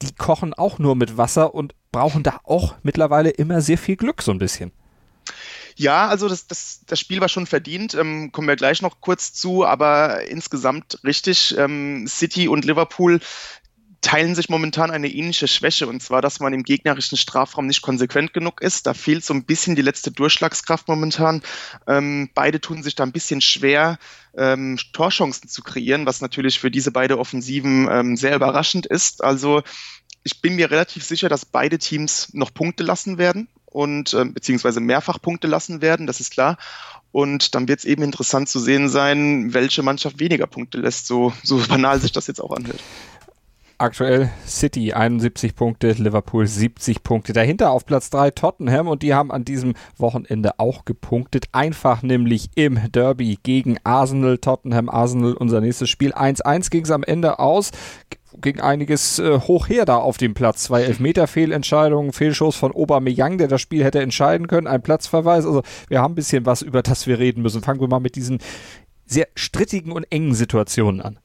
die 0.02 0.14
kochen 0.14 0.54
auch 0.54 0.80
nur 0.80 0.96
mit 0.96 1.18
Wasser 1.18 1.54
und 1.54 1.74
brauchen 1.92 2.24
da 2.24 2.40
auch 2.44 2.76
mittlerweile 2.84 3.30
immer 3.30 3.62
sehr 3.62 3.78
viel 3.78 3.96
Glück, 3.96 4.22
so 4.22 4.32
ein 4.32 4.40
bisschen. 4.40 4.72
Ja, 5.78 6.08
also 6.08 6.30
das, 6.30 6.48
das, 6.48 6.82
das 6.86 7.00
Spiel 7.00 7.20
war 7.20 7.28
schon 7.28 7.48
verdient, 7.48 7.96
ähm, 7.96 8.32
kommen 8.32 8.48
wir 8.48 8.56
gleich 8.56 8.82
noch 8.82 9.02
kurz 9.02 9.34
zu, 9.34 9.66
aber 9.66 10.26
insgesamt 10.28 11.00
richtig. 11.04 11.56
Ähm, 11.58 12.08
City 12.08 12.48
und 12.48 12.64
Liverpool 12.64 13.20
teilen 14.06 14.36
sich 14.36 14.50
momentan 14.50 14.92
eine 14.92 15.08
ähnliche 15.08 15.48
Schwäche, 15.48 15.88
und 15.88 16.00
zwar, 16.00 16.22
dass 16.22 16.40
man 16.40 16.54
im 16.54 16.62
gegnerischen 16.62 17.18
Strafraum 17.18 17.66
nicht 17.66 17.82
konsequent 17.82 18.34
genug 18.34 18.62
ist. 18.62 18.86
Da 18.86 18.94
fehlt 18.94 19.26
so 19.26 19.34
ein 19.34 19.46
bisschen 19.46 19.76
die 19.76 19.82
letzte 19.82 20.12
Durchschlagskraft 20.12 20.88
momentan. 20.88 21.42
Ähm, 21.88 22.30
beide 22.36 22.62
tun 22.62 22.84
sich 22.84 22.94
da 22.94 23.02
ein 23.02 23.12
bisschen 23.12 23.42
schwer, 23.42 23.98
ähm, 24.38 24.78
Torchancen 24.94 25.50
zu 25.50 25.64
kreieren, 25.64 26.06
was 26.06 26.22
natürlich 26.22 26.60
für 26.60 26.70
diese 26.70 26.92
beiden 26.92 27.18
Offensiven 27.18 27.90
ähm, 27.92 28.16
sehr 28.16 28.36
überraschend 28.36 28.86
ist. 28.86 29.24
Also 29.24 29.64
ich 30.24 30.40
bin 30.40 30.56
mir 30.56 30.70
relativ 30.70 31.04
sicher, 31.04 31.28
dass 31.28 31.44
beide 31.44 31.80
Teams 31.80 32.30
noch 32.32 32.54
Punkte 32.54 32.84
lassen 32.84 33.18
werden 33.18 33.48
und 33.66 34.14
äh, 34.14 34.24
beziehungsweise 34.26 34.82
mehrfach 34.82 35.20
Punkte 35.20 35.48
lassen 35.48 35.82
werden, 35.82 36.06
das 36.06 36.20
ist 36.20 36.30
klar. 36.30 36.60
Und 37.12 37.56
dann 37.56 37.68
wird 37.68 37.80
es 37.80 37.86
eben 37.86 38.04
interessant 38.04 38.50
zu 38.50 38.60
sehen 38.60 38.88
sein, 38.88 39.56
welche 39.56 39.82
Mannschaft 39.82 40.20
weniger 40.20 40.46
Punkte 40.46 40.78
lässt, 40.78 41.08
so, 41.08 41.34
so 41.42 41.58
banal 41.68 42.00
sich 42.00 42.12
das 42.12 42.28
jetzt 42.28 42.40
auch 42.40 42.52
anhört. 42.52 42.82
Aktuell 43.78 44.30
City 44.48 44.94
71 44.94 45.54
Punkte, 45.54 45.92
Liverpool 45.92 46.48
70 46.48 47.04
Punkte. 47.04 47.34
Dahinter 47.34 47.72
auf 47.72 47.86
Platz 47.86 48.10
3 48.10 48.32
Tottenham 48.32 48.88
und 48.88 49.04
die 49.04 49.14
haben 49.14 49.34
an 49.34 49.44
diesem 49.44 49.74
Wochenende 49.98 50.60
auch 50.60 50.86
gepunktet. 50.86 51.48
Einfach 51.52 52.02
nämlich 52.02 52.50
im 52.56 52.80
Derby 52.92 53.38
gegen 53.44 53.78
Arsenal. 53.84 54.38
Tottenham, 54.38 54.90
Arsenal, 54.90 55.34
unser 55.34 55.60
nächstes 55.60 55.90
Spiel. 55.90 56.14
1-1 56.14 56.70
ging 56.70 56.86
es 56.86 56.92
am 56.92 57.04
Ende 57.04 57.40
aus 57.40 57.72
ging 58.42 58.60
einiges 58.60 59.18
äh, 59.20 59.40
hoch 59.40 59.70
her 59.70 59.86
da 59.86 59.96
auf 59.96 60.18
dem 60.18 60.34
Platz. 60.34 60.64
Zwei 60.64 60.84
Elfmeter-Fehlentscheidungen, 60.84 62.12
Fehlschuss 62.12 62.58
von 62.58 62.74
Aubameyang, 62.76 63.38
der 63.38 63.48
das 63.48 63.62
Spiel 63.62 63.84
hätte 63.84 64.02
entscheiden 64.02 64.48
können, 64.48 64.68
ein 64.68 64.82
Platzverweis. 64.82 65.46
Also 65.46 65.64
wir 65.88 66.02
haben 66.02 66.12
ein 66.12 66.16
bisschen 66.16 66.46
was, 66.46 66.62
über 66.62 66.82
das 66.82 67.08
wir 67.08 67.18
reden 67.18 67.42
müssen. 67.42 67.62
Fangen 67.62 67.80
wir 67.80 67.88
mal 67.88 68.02
mit 68.02 68.16
diesen 68.16 68.40
sehr 69.06 69.28
strittigen 69.36 69.94
und 69.94 70.06
engen 70.12 70.34
Situationen 70.34 71.02
an. 71.02 71.20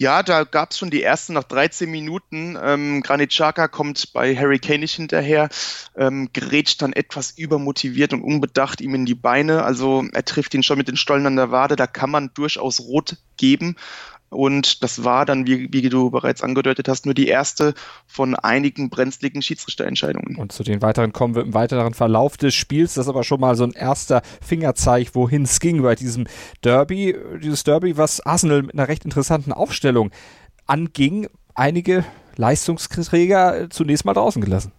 Ja, 0.00 0.22
da 0.22 0.44
gab 0.44 0.70
es 0.70 0.78
schon 0.78 0.88
die 0.88 1.02
ersten 1.02 1.34
nach 1.34 1.44
13 1.44 1.90
Minuten. 1.90 2.56
Ähm, 2.58 3.02
Granit 3.02 3.32
Xhaka 3.32 3.68
kommt 3.68 4.14
bei 4.14 4.34
Harry 4.34 4.58
Kane 4.58 4.78
nicht 4.78 4.94
hinterher, 4.94 5.50
ähm, 5.94 6.30
grätscht 6.32 6.80
dann 6.80 6.94
etwas 6.94 7.32
übermotiviert 7.32 8.14
und 8.14 8.22
unbedacht 8.22 8.80
ihm 8.80 8.94
in 8.94 9.04
die 9.04 9.14
Beine. 9.14 9.62
Also 9.62 10.02
er 10.14 10.24
trifft 10.24 10.54
ihn 10.54 10.62
schon 10.62 10.78
mit 10.78 10.88
den 10.88 10.96
Stollen 10.96 11.26
an 11.26 11.36
der 11.36 11.50
Wade. 11.50 11.76
Da 11.76 11.86
kann 11.86 12.08
man 12.08 12.32
durchaus 12.32 12.80
rot 12.80 13.18
geben. 13.36 13.76
Und 14.30 14.84
das 14.84 15.02
war 15.02 15.26
dann, 15.26 15.46
wie, 15.46 15.72
wie, 15.72 15.88
du 15.88 16.10
bereits 16.10 16.42
angedeutet 16.42 16.88
hast, 16.88 17.04
nur 17.04 17.14
die 17.14 17.26
erste 17.26 17.74
von 18.06 18.36
einigen 18.36 18.88
brenzligen 18.88 19.42
Schiedsrichterentscheidungen. 19.42 20.36
Und 20.36 20.52
zu 20.52 20.62
den 20.62 20.82
weiteren 20.82 21.12
kommen 21.12 21.34
wir 21.34 21.42
im 21.42 21.52
weiteren 21.52 21.94
Verlauf 21.94 22.36
des 22.36 22.54
Spiels. 22.54 22.94
Das 22.94 23.06
ist 23.06 23.08
aber 23.08 23.24
schon 23.24 23.40
mal 23.40 23.56
so 23.56 23.64
ein 23.64 23.72
erster 23.72 24.22
Fingerzeig, 24.40 25.14
wohin 25.14 25.42
es 25.42 25.58
ging 25.58 25.82
bei 25.82 25.96
diesem 25.96 26.28
Derby. 26.62 27.16
Dieses 27.42 27.64
Derby, 27.64 27.96
was 27.96 28.24
Arsenal 28.24 28.62
mit 28.62 28.74
einer 28.74 28.86
recht 28.86 29.04
interessanten 29.04 29.52
Aufstellung 29.52 30.10
anging. 30.66 31.26
Einige 31.56 32.04
Leistungsträger 32.36 33.68
zunächst 33.70 34.04
mal 34.04 34.14
draußen 34.14 34.40
gelassen. 34.40 34.72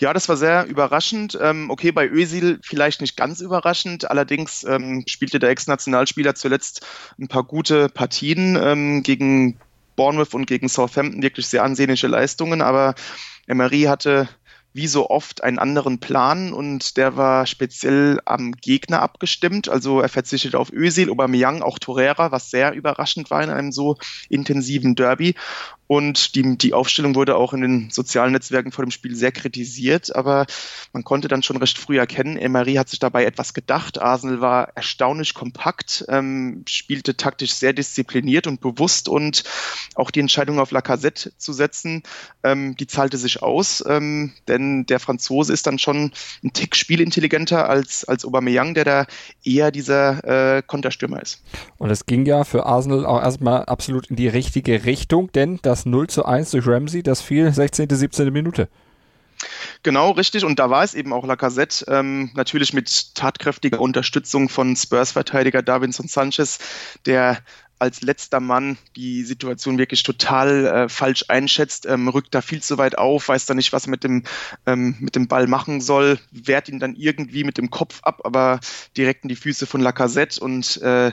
Ja, 0.00 0.12
das 0.12 0.28
war 0.28 0.36
sehr 0.36 0.66
überraschend. 0.66 1.38
Ähm, 1.40 1.70
okay, 1.70 1.92
bei 1.92 2.08
Özil 2.08 2.58
vielleicht 2.62 3.00
nicht 3.00 3.16
ganz 3.16 3.40
überraschend. 3.40 4.10
Allerdings 4.10 4.64
ähm, 4.64 5.04
spielte 5.06 5.38
der 5.38 5.50
Ex-Nationalspieler 5.50 6.34
zuletzt 6.34 6.86
ein 7.18 7.28
paar 7.28 7.44
gute 7.44 7.88
Partien 7.88 8.58
ähm, 8.60 9.02
gegen 9.02 9.58
Bournemouth 9.96 10.34
und 10.34 10.46
gegen 10.46 10.68
Southampton, 10.68 11.22
wirklich 11.22 11.46
sehr 11.46 11.62
ansehnliche 11.62 12.08
Leistungen. 12.08 12.62
Aber 12.62 12.94
Emery 13.46 13.82
hatte 13.82 14.28
wie 14.74 14.88
so 14.88 15.08
oft 15.08 15.44
einen 15.44 15.60
anderen 15.60 16.00
Plan 16.00 16.52
und 16.52 16.96
der 16.96 17.16
war 17.16 17.46
speziell 17.46 18.20
am 18.24 18.52
Gegner 18.52 19.02
abgestimmt. 19.02 19.68
Also 19.68 20.00
er 20.00 20.08
verzichtet 20.08 20.56
auf 20.56 20.72
Özil, 20.72 21.10
Aubameyang, 21.10 21.62
auch 21.62 21.78
Torreira, 21.78 22.32
was 22.32 22.50
sehr 22.50 22.72
überraschend 22.72 23.30
war 23.30 23.42
in 23.42 23.50
einem 23.50 23.70
so 23.70 23.96
intensiven 24.28 24.96
Derby. 24.96 25.36
Und 25.86 26.34
die, 26.34 26.56
die 26.56 26.72
Aufstellung 26.72 27.14
wurde 27.14 27.36
auch 27.36 27.52
in 27.52 27.60
den 27.60 27.90
sozialen 27.90 28.32
Netzwerken 28.32 28.72
vor 28.72 28.84
dem 28.84 28.90
Spiel 28.90 29.14
sehr 29.14 29.32
kritisiert, 29.32 30.14
aber 30.14 30.46
man 30.92 31.04
konnte 31.04 31.28
dann 31.28 31.42
schon 31.42 31.58
recht 31.58 31.78
früh 31.78 31.98
erkennen, 31.98 32.38
Emery 32.38 32.74
hat 32.74 32.88
sich 32.88 32.98
dabei 32.98 33.24
etwas 33.24 33.52
gedacht. 33.52 34.00
Arsenal 34.00 34.40
war 34.40 34.68
erstaunlich 34.74 35.34
kompakt, 35.34 36.04
ähm, 36.08 36.64
spielte 36.66 37.16
taktisch 37.16 37.52
sehr 37.52 37.74
diszipliniert 37.74 38.46
und 38.46 38.60
bewusst 38.60 39.08
und 39.08 39.44
auch 39.94 40.10
die 40.10 40.20
Entscheidung 40.20 40.58
auf 40.58 40.70
Lacazette 40.70 41.32
zu 41.36 41.52
setzen, 41.52 42.02
ähm, 42.42 42.76
die 42.76 42.86
zahlte 42.86 43.18
sich 43.18 43.42
aus, 43.42 43.84
ähm, 43.86 44.32
denn 44.48 44.86
der 44.86 45.00
Franzose 45.00 45.52
ist 45.52 45.66
dann 45.66 45.78
schon 45.78 46.12
ein 46.42 46.52
Tick 46.52 46.76
spielintelligenter 46.76 47.68
als, 47.68 48.04
als 48.04 48.24
Aubameyang, 48.24 48.74
der 48.74 48.84
da 48.84 49.06
eher 49.44 49.70
dieser 49.70 50.56
äh, 50.56 50.62
Konterstürmer 50.62 51.20
ist. 51.20 51.42
Und 51.76 51.90
es 51.90 52.06
ging 52.06 52.24
ja 52.24 52.44
für 52.44 52.64
Arsenal 52.64 53.04
auch 53.04 53.20
erstmal 53.20 53.64
absolut 53.66 54.06
in 54.08 54.16
die 54.16 54.28
richtige 54.28 54.84
Richtung, 54.84 55.30
denn 55.32 55.58
das 55.62 55.73
das 55.74 55.86
0 55.86 56.06
zu 56.06 56.24
1 56.24 56.52
durch 56.52 56.68
Ramsey, 56.68 57.02
das 57.02 57.20
fiel 57.20 57.52
16., 57.52 57.88
17. 57.90 58.32
Minute. 58.32 58.68
Genau, 59.82 60.12
richtig. 60.12 60.44
Und 60.44 60.60
da 60.60 60.70
war 60.70 60.84
es 60.84 60.94
eben 60.94 61.12
auch 61.12 61.26
Lacazette, 61.26 61.84
ähm, 61.88 62.30
natürlich 62.34 62.72
mit 62.72 63.16
tatkräftiger 63.16 63.80
Unterstützung 63.80 64.48
von 64.48 64.76
Spurs-Verteidiger 64.76 65.62
Davinson 65.62 66.06
Sanchez, 66.06 66.60
der 67.06 67.38
als 67.84 68.00
letzter 68.00 68.40
Mann 68.40 68.78
die 68.96 69.24
Situation 69.24 69.76
wirklich 69.76 70.02
total 70.02 70.66
äh, 70.66 70.88
falsch 70.88 71.26
einschätzt, 71.28 71.84
ähm, 71.84 72.08
rückt 72.08 72.34
da 72.34 72.40
viel 72.40 72.62
zu 72.62 72.78
weit 72.78 72.96
auf, 72.96 73.28
weiß 73.28 73.44
da 73.44 73.52
nicht, 73.52 73.74
was 73.74 73.86
er 73.86 73.90
mit 73.90 74.04
dem, 74.04 74.22
ähm, 74.64 74.96
mit 75.00 75.16
dem 75.16 75.28
Ball 75.28 75.46
machen 75.46 75.82
soll, 75.82 76.18
wehrt 76.30 76.70
ihn 76.70 76.78
dann 76.78 76.96
irgendwie 76.96 77.44
mit 77.44 77.58
dem 77.58 77.68
Kopf 77.68 78.00
ab, 78.02 78.22
aber 78.24 78.60
direkt 78.96 79.24
in 79.24 79.28
die 79.28 79.36
Füße 79.36 79.66
von 79.66 79.82
Lacazette 79.82 80.40
und 80.40 80.80
äh, 80.80 81.12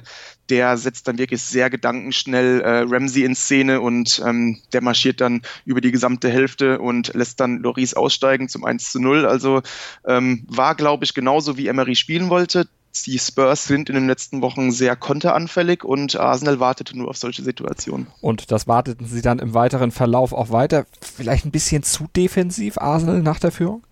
der 0.50 0.78
setzt 0.78 1.10
dann 1.10 1.18
wirklich 1.18 1.42
sehr 1.42 1.70
gedankenschnell 1.70 2.62
äh, 2.62 2.86
Ramsey 2.88 3.26
in 3.26 3.36
Szene 3.36 3.82
und 3.82 4.22
ähm, 4.26 4.62
der 4.72 4.82
marschiert 4.82 5.20
dann 5.20 5.42
über 5.66 5.82
die 5.82 5.92
gesamte 5.92 6.30
Hälfte 6.30 6.80
und 6.80 7.14
lässt 7.14 7.42
dann 7.42 7.58
Loris 7.58 7.94
aussteigen 7.96 8.48
zum 8.48 8.64
1 8.64 8.92
zu 8.92 9.00
0. 9.00 9.26
Also 9.26 9.62
ähm, 10.06 10.46
war, 10.48 10.76
glaube 10.76 11.04
ich, 11.04 11.14
genauso 11.14 11.58
wie 11.58 11.68
Emery 11.68 11.96
spielen 11.96 12.30
wollte 12.30 12.68
die 13.06 13.20
Spurs 13.20 13.66
sind 13.66 13.90
in 13.90 13.96
den 13.96 14.08
letzten 14.08 14.42
Wochen 14.42 14.72
sehr 14.72 14.96
konteranfällig 14.96 15.84
und 15.84 16.16
Arsenal 16.20 16.60
wartete 16.60 16.98
nur 16.98 17.10
auf 17.10 17.18
solche 17.18 17.44
Situationen. 17.44 18.08
Und 18.22 18.52
das 18.52 18.68
warteten 18.68 19.08
sie 19.08 19.22
dann 19.22 19.40
im 19.40 19.54
weiteren 19.54 19.92
Verlauf 19.92 20.34
auch 20.34 20.52
weiter. 20.52 20.86
Vielleicht 21.02 21.46
ein 21.46 21.52
bisschen 21.52 21.84
zu 21.84 22.06
defensiv, 22.16 22.78
Arsenal 22.78 23.22
nach 23.22 23.40
der 23.40 23.52
Führung? 23.52 23.84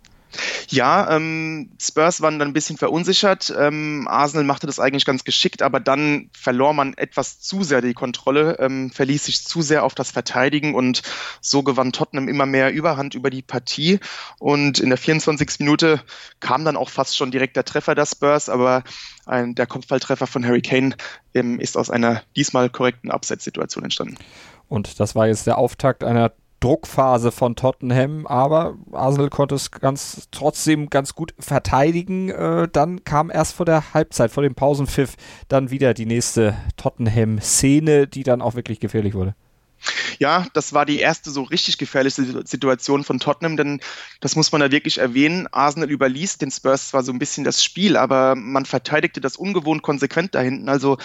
Ja, 0.69 1.15
ähm, 1.15 1.71
Spurs 1.79 2.21
waren 2.21 2.39
dann 2.39 2.49
ein 2.49 2.53
bisschen 2.53 2.77
verunsichert. 2.77 3.53
Ähm, 3.57 4.07
Arsenal 4.07 4.45
machte 4.45 4.67
das 4.67 4.79
eigentlich 4.79 5.05
ganz 5.05 5.23
geschickt, 5.23 5.61
aber 5.61 5.79
dann 5.79 6.29
verlor 6.33 6.73
man 6.73 6.93
etwas 6.93 7.39
zu 7.39 7.63
sehr 7.63 7.81
die 7.81 7.93
Kontrolle, 7.93 8.57
ähm, 8.59 8.91
verließ 8.91 9.25
sich 9.25 9.43
zu 9.43 9.61
sehr 9.61 9.83
auf 9.83 9.95
das 9.95 10.11
Verteidigen 10.11 10.75
und 10.75 11.01
so 11.41 11.63
gewann 11.63 11.91
Tottenham 11.91 12.27
immer 12.27 12.45
mehr 12.45 12.71
Überhand 12.71 13.15
über 13.15 13.29
die 13.29 13.41
Partie. 13.41 13.99
Und 14.37 14.79
in 14.79 14.89
der 14.89 14.97
24. 14.97 15.59
Minute 15.59 16.01
kam 16.39 16.65
dann 16.65 16.77
auch 16.77 16.89
fast 16.89 17.17
schon 17.17 17.31
direkt 17.31 17.55
der 17.55 17.65
Treffer 17.65 17.95
der 17.95 18.05
Spurs, 18.05 18.49
aber 18.49 18.83
ein, 19.25 19.55
der 19.55 19.67
Kopfballtreffer 19.67 20.27
von 20.27 20.45
Harry 20.45 20.61
Kane 20.61 20.95
ähm, 21.33 21.59
ist 21.59 21.77
aus 21.77 21.89
einer 21.89 22.21
diesmal 22.35 22.69
korrekten 22.69 23.11
Abseitssituation 23.11 23.83
entstanden. 23.83 24.17
Und 24.67 24.99
das 24.99 25.15
war 25.15 25.27
jetzt 25.27 25.47
der 25.47 25.57
Auftakt 25.57 26.03
einer 26.03 26.31
Druckphase 26.59 27.31
von 27.31 27.55
Tottenham, 27.55 28.27
aber 28.27 28.75
Arsenal 28.91 29.29
konnte 29.29 29.55
es 29.55 29.71
ganz 29.71 30.27
trotzdem 30.31 30.89
ganz 30.89 31.15
gut 31.15 31.33
verteidigen. 31.39 32.29
Äh, 32.29 32.67
dann 32.71 33.03
kam 33.03 33.29
erst 33.29 33.53
vor 33.53 33.65
der 33.65 33.93
Halbzeit, 33.93 34.31
vor 34.31 34.43
dem 34.43 34.55
Pausenpfiff, 34.55 35.15
dann 35.47 35.71
wieder 35.71 35.93
die 35.93 36.05
nächste 36.05 36.55
Tottenham-Szene, 36.77 38.07
die 38.07 38.23
dann 38.23 38.41
auch 38.41 38.55
wirklich 38.55 38.79
gefährlich 38.79 39.13
wurde. 39.13 39.35
Ja, 40.19 40.45
das 40.51 40.73
war 40.73 40.85
die 40.85 40.99
erste 40.99 41.31
so 41.31 41.43
richtig 41.43 41.77
gefährliche 41.77 42.45
Situation 42.45 43.05
von 43.05 43.19
Tottenham, 43.19 43.55
denn 43.55 43.79
das 44.19 44.35
muss 44.35 44.51
man 44.51 44.59
da 44.59 44.69
wirklich 44.69 44.97
erwähnen. 44.97 45.47
Arsenal 45.47 45.89
überließ 45.89 46.37
den 46.37 46.51
Spurs 46.51 46.89
zwar 46.89 47.03
so 47.03 47.13
ein 47.13 47.19
bisschen 47.19 47.45
das 47.45 47.63
Spiel, 47.63 47.95
aber 47.95 48.35
man 48.35 48.65
verteidigte 48.65 49.21
das 49.21 49.37
ungewohnt 49.37 49.81
konsequent 49.81 50.35
da 50.35 50.41
hinten. 50.41 50.67
Also 50.67 50.97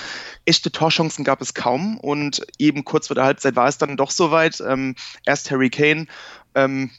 echte 0.47 0.73
Torchancen 0.73 1.25
gab 1.25 1.41
es 1.41 1.55
kaum 1.55 1.97
und 1.99 2.45
eben 2.59 2.85
kurz 2.85 3.07
vor 3.07 3.15
der 3.15 3.25
Halbzeit 3.25 3.55
war 3.55 3.69
es 3.69 3.79
dann 3.79 3.97
doch 3.97 4.11
soweit. 4.11 4.61
Ähm, 4.61 4.97
erst 5.25 5.49
Harry 5.53 5.71
Kane, 5.71 6.09
ähm, 6.57 6.91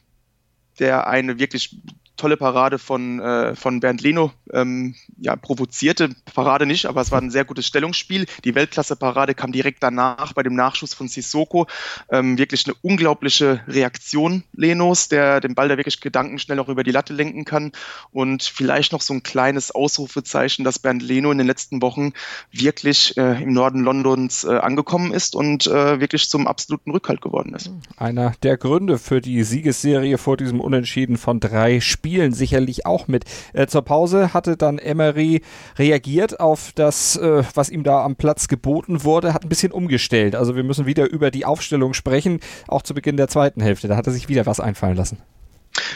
der 0.78 1.08
eine 1.08 1.38
wirklich 1.38 1.76
tolle 2.16 2.36
Parade 2.36 2.78
von, 2.78 3.20
äh, 3.20 3.54
von 3.54 3.80
Bernd 3.80 4.00
Leno 4.00 4.32
ähm, 4.52 4.94
ja, 5.18 5.36
provozierte. 5.36 6.10
Parade 6.34 6.66
nicht, 6.66 6.86
aber 6.86 7.00
es 7.00 7.10
war 7.10 7.20
ein 7.20 7.30
sehr 7.30 7.44
gutes 7.44 7.66
Stellungsspiel. 7.66 8.26
Die 8.44 8.54
Weltklasse-Parade 8.54 9.34
kam 9.34 9.52
direkt 9.52 9.82
danach 9.82 10.32
bei 10.32 10.42
dem 10.42 10.54
Nachschuss 10.54 10.94
von 10.94 11.08
Sissoko. 11.08 11.66
Ähm, 12.10 12.38
wirklich 12.38 12.66
eine 12.66 12.74
unglaubliche 12.82 13.60
Reaktion 13.68 14.44
Lenos, 14.54 15.08
der 15.08 15.40
den 15.40 15.54
Ball 15.54 15.68
da 15.68 15.76
wirklich 15.76 16.00
gedankenschnell 16.00 16.58
auch 16.58 16.68
über 16.68 16.84
die 16.84 16.90
Latte 16.90 17.12
lenken 17.12 17.44
kann. 17.44 17.72
Und 18.12 18.42
vielleicht 18.42 18.92
noch 18.92 19.02
so 19.02 19.14
ein 19.14 19.22
kleines 19.22 19.70
Ausrufezeichen, 19.70 20.64
dass 20.64 20.78
Bernd 20.78 21.02
Leno 21.02 21.30
in 21.30 21.38
den 21.38 21.46
letzten 21.46 21.82
Wochen 21.82 22.12
wirklich 22.50 23.16
äh, 23.16 23.42
im 23.42 23.52
Norden 23.52 23.80
Londons 23.80 24.44
äh, 24.44 24.56
angekommen 24.56 25.12
ist 25.12 25.34
und 25.34 25.66
äh, 25.66 26.00
wirklich 26.00 26.28
zum 26.28 26.46
absoluten 26.46 26.90
Rückhalt 26.90 27.20
geworden 27.20 27.54
ist. 27.54 27.70
Einer 27.96 28.32
der 28.42 28.56
Gründe 28.56 28.98
für 28.98 29.20
die 29.20 29.42
Siegesserie 29.42 30.18
vor 30.18 30.36
diesem 30.36 30.60
Unentschieden 30.60 31.16
von 31.18 31.40
drei 31.40 31.80
Spielen 31.80 32.05
Spielen 32.06 32.32
sicherlich 32.32 32.86
auch 32.86 33.08
mit. 33.08 33.24
Äh, 33.52 33.66
zur 33.66 33.82
Pause 33.82 34.32
hatte 34.32 34.56
dann 34.56 34.78
Emery 34.78 35.42
reagiert 35.76 36.38
auf 36.38 36.70
das, 36.72 37.16
äh, 37.16 37.42
was 37.54 37.68
ihm 37.68 37.82
da 37.82 38.04
am 38.04 38.14
Platz 38.14 38.46
geboten 38.46 39.02
wurde, 39.02 39.34
hat 39.34 39.44
ein 39.44 39.48
bisschen 39.48 39.72
umgestellt. 39.72 40.36
Also 40.36 40.54
wir 40.54 40.62
müssen 40.62 40.86
wieder 40.86 41.10
über 41.10 41.32
die 41.32 41.44
Aufstellung 41.44 41.94
sprechen, 41.94 42.38
auch 42.68 42.82
zu 42.82 42.94
Beginn 42.94 43.16
der 43.16 43.26
zweiten 43.26 43.60
Hälfte. 43.60 43.88
Da 43.88 43.96
hat 43.96 44.06
er 44.06 44.12
sich 44.12 44.28
wieder 44.28 44.46
was 44.46 44.60
einfallen 44.60 44.96
lassen. 44.96 45.18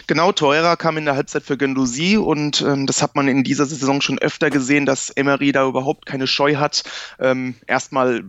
Genau, 0.08 0.32
Teurer 0.32 0.76
kam 0.76 0.96
in 0.96 1.04
der 1.04 1.14
Halbzeit 1.14 1.44
für 1.44 1.56
Gendusi 1.56 2.16
und 2.16 2.60
ähm, 2.62 2.88
das 2.88 3.02
hat 3.02 3.14
man 3.14 3.28
in 3.28 3.44
dieser 3.44 3.66
Saison 3.66 4.00
schon 4.00 4.18
öfter 4.18 4.50
gesehen, 4.50 4.86
dass 4.86 5.10
Emery 5.10 5.52
da 5.52 5.64
überhaupt 5.64 6.06
keine 6.06 6.26
Scheu 6.26 6.56
hat, 6.56 6.82
ähm, 7.20 7.54
erstmal 7.68 8.24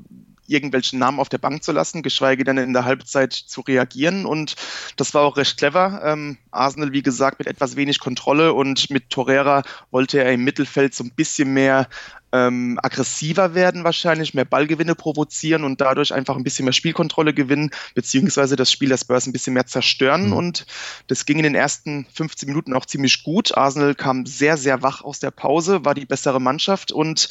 irgendwelchen 0.51 0.99
Namen 0.99 1.19
auf 1.19 1.29
der 1.29 1.37
Bank 1.37 1.63
zu 1.63 1.71
lassen, 1.71 2.03
geschweige 2.03 2.43
denn 2.43 2.57
in 2.57 2.73
der 2.73 2.85
Halbzeit 2.85 3.33
zu 3.33 3.61
reagieren. 3.61 4.25
Und 4.25 4.55
das 4.97 5.13
war 5.13 5.23
auch 5.23 5.37
recht 5.37 5.57
clever. 5.57 6.01
Ähm, 6.03 6.37
Arsenal, 6.51 6.91
wie 6.91 7.01
gesagt, 7.01 7.39
mit 7.39 7.47
etwas 7.47 7.75
wenig 7.75 7.99
Kontrolle 7.99 8.53
und 8.53 8.89
mit 8.89 9.09
Torreira 9.09 9.63
wollte 9.91 10.23
er 10.23 10.33
im 10.33 10.43
Mittelfeld 10.43 10.93
so 10.93 11.03
ein 11.03 11.11
bisschen 11.11 11.53
mehr 11.53 11.87
ähm, 12.31 12.79
aggressiver 12.81 13.53
werden 13.53 13.83
wahrscheinlich, 13.83 14.33
mehr 14.33 14.45
Ballgewinne 14.45 14.95
provozieren 14.95 15.63
und 15.63 15.81
dadurch 15.81 16.13
einfach 16.13 16.35
ein 16.35 16.43
bisschen 16.43 16.65
mehr 16.65 16.73
Spielkontrolle 16.73 17.33
gewinnen, 17.33 17.71
beziehungsweise 17.95 18.55
das 18.55 18.71
Spiel 18.71 18.89
der 18.89 18.97
Spurs 18.97 19.27
ein 19.27 19.33
bisschen 19.33 19.53
mehr 19.53 19.65
zerstören. 19.65 20.27
Mhm. 20.27 20.33
Und 20.33 20.65
das 21.07 21.25
ging 21.25 21.37
in 21.37 21.43
den 21.43 21.55
ersten 21.55 22.05
15 22.13 22.47
Minuten 22.47 22.73
auch 22.73 22.85
ziemlich 22.85 23.23
gut. 23.23 23.57
Arsenal 23.57 23.95
kam 23.95 24.25
sehr, 24.25 24.57
sehr 24.57 24.81
wach 24.81 25.01
aus 25.01 25.19
der 25.19 25.31
Pause, 25.31 25.85
war 25.85 25.93
die 25.93 26.05
bessere 26.05 26.39
Mannschaft 26.39 26.91
und 26.91 27.29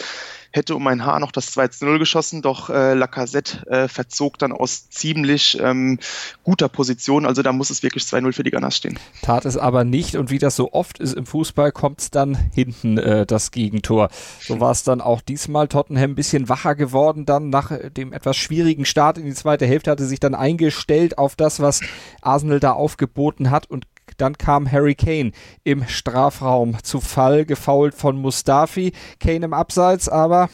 hätte 0.53 0.75
um 0.75 0.87
ein 0.87 1.05
Haar 1.05 1.21
noch 1.21 1.33
das 1.33 1.57
2-0 1.57 1.99
geschossen, 1.99 2.43
doch 2.43 2.71
äh, 2.71 2.95
Lacazette 2.95 3.67
äh, 3.69 3.89
verzog 3.89 4.39
dann 4.39 4.53
aus 4.53 4.89
ziemlich 4.91 5.59
ähm, 5.61 5.99
guter 6.43 6.69
Position. 6.69 7.27
Also 7.27 7.43
da 7.43 7.53
muss 7.53 7.71
es 7.71 7.83
wirklich 7.83 8.05
2-0 8.05 8.33
für 8.33 8.43
die 8.43 8.51
Gunners 8.51 8.77
stehen. 8.77 8.99
Tat 9.23 9.45
es 9.45 9.57
aber 9.57 9.85
nicht 9.85 10.17
und 10.17 10.31
wie 10.31 10.39
das 10.39 10.57
so 10.57 10.73
oft 10.73 10.99
ist 10.99 11.15
im 11.15 11.27
Fußball, 11.27 11.73
kommt 11.73 12.01
es 12.01 12.11
dann 12.11 12.35
hinten 12.53 12.99
äh, 12.99 13.27
das 13.27 13.51
Gegentor. 13.51 14.11
So 14.41 14.61
war 14.61 14.73
es 14.73 14.83
dann 14.91 15.01
auch 15.01 15.21
diesmal. 15.21 15.69
Tottenham 15.69 16.11
ein 16.13 16.15
bisschen 16.15 16.49
wacher 16.49 16.75
geworden 16.75 17.25
dann 17.25 17.51
nach 17.51 17.73
dem 17.97 18.13
etwas 18.13 18.37
schwierigen 18.37 18.85
Start 18.85 19.19
in 19.19 19.25
die 19.25 19.35
zweite 19.35 19.67
Hälfte, 19.67 19.91
hatte 19.91 20.05
sich 20.05 20.21
dann 20.21 20.35
eingestellt 20.35 21.19
auf 21.19 21.37
das, 21.37 21.61
was 21.61 21.81
Arsenal 22.21 22.61
da 22.61 22.73
aufgeboten 22.73 23.51
hat 23.51 23.67
und 23.67 23.87
dann 24.17 24.37
kam 24.37 24.71
Harry 24.71 24.95
Kane 24.95 25.33
im 25.65 25.87
Strafraum 25.87 26.77
zu 26.83 27.01
Fall, 27.01 27.45
gefault 27.47 27.95
von 27.95 28.21
Mustafi. 28.21 28.93
Kane 29.19 29.47
im 29.47 29.55
Abseits, 29.55 30.09
aber 30.09 30.51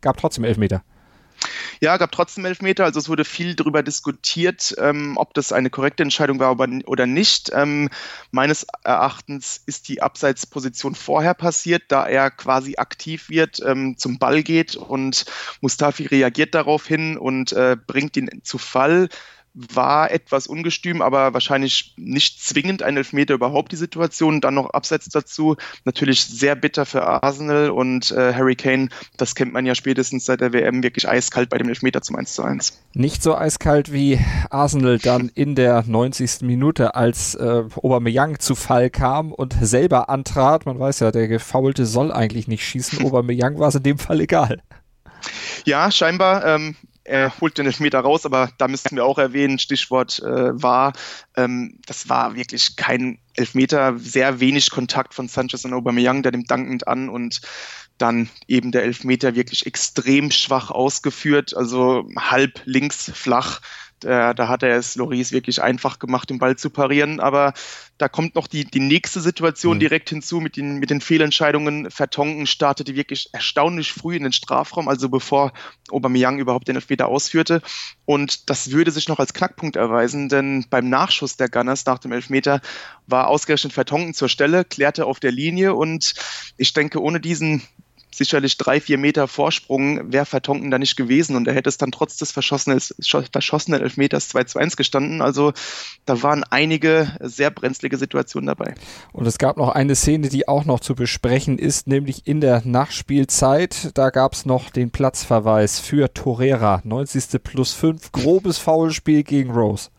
gab 0.00 0.16
trotzdem 0.16 0.44
Elfmeter. 0.44 0.82
Ja, 1.80 1.96
gab 1.96 2.12
trotzdem 2.12 2.44
Elfmeter. 2.44 2.84
Also 2.84 3.00
es 3.00 3.08
wurde 3.08 3.24
viel 3.24 3.54
darüber 3.54 3.82
diskutiert, 3.82 4.74
ähm, 4.78 5.16
ob 5.16 5.34
das 5.34 5.52
eine 5.52 5.70
korrekte 5.70 6.02
Entscheidung 6.02 6.38
war 6.38 6.58
oder 6.86 7.06
nicht. 7.06 7.50
Ähm, 7.52 7.90
meines 8.30 8.66
Erachtens 8.82 9.60
ist 9.66 9.88
die 9.88 10.02
Abseitsposition 10.02 10.94
vorher 10.94 11.34
passiert, 11.34 11.84
da 11.88 12.06
er 12.06 12.30
quasi 12.30 12.76
aktiv 12.76 13.28
wird, 13.28 13.60
ähm, 13.64 13.96
zum 13.96 14.18
Ball 14.18 14.42
geht 14.42 14.76
und 14.76 15.24
Mustafi 15.60 16.06
reagiert 16.06 16.54
darauf 16.54 16.86
hin 16.86 17.16
und 17.16 17.52
äh, 17.52 17.76
bringt 17.86 18.16
ihn 18.16 18.30
zu 18.42 18.58
Fall 18.58 19.08
war 19.54 20.10
etwas 20.10 20.48
ungestüm, 20.48 21.00
aber 21.00 21.32
wahrscheinlich 21.32 21.94
nicht 21.96 22.42
zwingend 22.42 22.82
ein 22.82 22.96
Elfmeter 22.96 23.34
überhaupt 23.34 23.70
die 23.70 23.76
Situation. 23.76 24.40
Dann 24.40 24.54
noch 24.54 24.70
abseits 24.70 25.08
dazu. 25.08 25.56
Natürlich 25.84 26.26
sehr 26.26 26.56
bitter 26.56 26.84
für 26.84 27.04
Arsenal 27.04 27.70
und 27.70 28.10
äh, 28.10 28.34
Harry 28.34 28.56
Kane, 28.56 28.88
das 29.16 29.36
kennt 29.36 29.52
man 29.52 29.64
ja 29.64 29.74
spätestens 29.74 30.24
seit 30.24 30.40
der 30.40 30.52
WM, 30.52 30.82
wirklich 30.82 31.08
eiskalt 31.08 31.50
bei 31.50 31.58
dem 31.58 31.68
Elfmeter 31.68 32.02
zum 32.02 32.16
1 32.16 32.34
zu 32.34 32.42
1. 32.42 32.82
Nicht 32.94 33.22
so 33.22 33.36
eiskalt 33.36 33.92
wie 33.92 34.18
Arsenal 34.50 34.98
dann 34.98 35.30
in 35.32 35.54
der 35.54 35.84
90. 35.86 36.42
Minute, 36.42 36.96
als 36.96 37.36
äh, 37.36 37.64
Aubameyang 37.76 38.40
zu 38.40 38.56
Fall 38.56 38.90
kam 38.90 39.32
und 39.32 39.54
selber 39.60 40.08
antrat. 40.08 40.66
Man 40.66 40.80
weiß 40.80 41.00
ja, 41.00 41.12
der 41.12 41.28
Gefaulte 41.28 41.86
soll 41.86 42.12
eigentlich 42.12 42.48
nicht 42.48 42.64
schießen. 42.66 43.04
Aubameyang 43.06 43.58
war 43.58 43.68
es 43.68 43.76
in 43.76 43.84
dem 43.84 43.98
Fall 43.98 44.20
egal. 44.20 44.60
Ja, 45.64 45.90
scheinbar. 45.90 46.44
Ähm, 46.44 46.76
er 47.04 47.38
holt 47.40 47.58
den 47.58 47.66
Elfmeter 47.66 48.00
raus, 48.00 48.24
aber 48.26 48.50
da 48.58 48.66
müssten 48.68 48.96
wir 48.96 49.04
auch 49.04 49.18
erwähnen, 49.18 49.58
Stichwort 49.58 50.20
äh, 50.20 50.62
war, 50.62 50.94
ähm, 51.36 51.78
das 51.86 52.08
war 52.08 52.34
wirklich 52.34 52.76
kein 52.76 53.18
Elfmeter, 53.34 53.98
sehr 53.98 54.40
wenig 54.40 54.70
Kontakt 54.70 55.14
von 55.14 55.28
Sanchez 55.28 55.64
und 55.64 55.74
Aubameyang, 55.74 56.22
der 56.22 56.32
nimmt 56.32 56.50
dankend 56.50 56.88
an 56.88 57.08
und 57.08 57.40
dann 57.98 58.28
eben 58.48 58.72
der 58.72 58.82
Elfmeter 58.82 59.34
wirklich 59.34 59.66
extrem 59.66 60.30
schwach 60.30 60.70
ausgeführt, 60.70 61.56
also 61.56 62.08
halb 62.16 62.60
links 62.64 63.10
flach 63.14 63.60
äh, 64.02 64.34
da 64.34 64.48
hat 64.48 64.62
er 64.62 64.76
es 64.76 64.96
Loris 64.96 65.32
wirklich 65.32 65.62
einfach 65.62 65.98
gemacht, 65.98 66.30
den 66.30 66.38
Ball 66.38 66.56
zu 66.56 66.70
parieren. 66.70 67.20
Aber 67.20 67.54
da 67.96 68.08
kommt 68.08 68.34
noch 68.34 68.46
die, 68.46 68.64
die 68.64 68.80
nächste 68.80 69.20
Situation 69.20 69.76
mhm. 69.76 69.80
direkt 69.80 70.08
hinzu 70.08 70.40
mit 70.40 70.56
den, 70.56 70.78
mit 70.78 70.90
den 70.90 71.00
Fehlentscheidungen. 71.00 71.90
Vertongen 71.90 72.46
startete 72.46 72.96
wirklich 72.96 73.28
erstaunlich 73.32 73.92
früh 73.92 74.16
in 74.16 74.24
den 74.24 74.32
Strafraum, 74.32 74.88
also 74.88 75.08
bevor 75.08 75.52
Aubameyang 75.90 76.38
überhaupt 76.38 76.68
den 76.68 76.76
Elfmeter 76.76 77.08
ausführte. 77.08 77.62
Und 78.04 78.50
das 78.50 78.72
würde 78.72 78.90
sich 78.90 79.08
noch 79.08 79.20
als 79.20 79.34
Knackpunkt 79.34 79.76
erweisen, 79.76 80.28
denn 80.28 80.66
beim 80.68 80.88
Nachschuss 80.88 81.36
der 81.36 81.48
Gunners 81.48 81.86
nach 81.86 81.98
dem 81.98 82.12
Elfmeter 82.12 82.60
war 83.06 83.28
ausgerechnet 83.28 83.72
Vertongen 83.72 84.14
zur 84.14 84.28
Stelle, 84.28 84.64
klärte 84.64 85.06
auf 85.06 85.20
der 85.20 85.32
Linie 85.32 85.74
und 85.74 86.14
ich 86.56 86.72
denke, 86.72 87.00
ohne 87.00 87.20
diesen 87.20 87.62
sicherlich 88.16 88.56
drei, 88.56 88.80
vier 88.80 88.98
Meter 88.98 89.28
Vorsprung 89.28 90.12
wäre 90.12 90.26
Vertonken 90.26 90.70
da 90.70 90.78
nicht 90.78 90.96
gewesen 90.96 91.36
und 91.36 91.48
er 91.48 91.54
hätte 91.54 91.68
es 91.68 91.78
dann 91.78 91.92
trotz 91.92 92.16
des 92.16 92.32
verschossenen, 92.32 92.80
verschossenen 93.32 93.80
Elfmeters 93.80 94.28
2 94.28 94.44
zu 94.44 94.58
1 94.58 94.76
gestanden. 94.76 95.22
Also 95.22 95.52
da 96.04 96.22
waren 96.22 96.44
einige 96.44 97.16
sehr 97.20 97.50
brenzlige 97.50 97.96
Situationen 97.96 98.46
dabei. 98.46 98.74
Und 99.12 99.26
es 99.26 99.38
gab 99.38 99.56
noch 99.56 99.70
eine 99.70 99.94
Szene, 99.94 100.28
die 100.28 100.48
auch 100.48 100.64
noch 100.64 100.80
zu 100.80 100.94
besprechen 100.94 101.58
ist, 101.58 101.86
nämlich 101.86 102.26
in 102.26 102.40
der 102.40 102.62
Nachspielzeit. 102.64 103.90
Da 103.94 104.10
gab 104.10 104.32
es 104.34 104.46
noch 104.46 104.70
den 104.70 104.90
Platzverweis 104.90 105.80
für 105.80 106.12
Torreira. 106.12 106.80
90. 106.84 107.42
plus 107.42 107.72
5, 107.72 108.12
grobes 108.12 108.58
Foulspiel 108.58 109.22
gegen 109.22 109.50
Rose. 109.50 109.90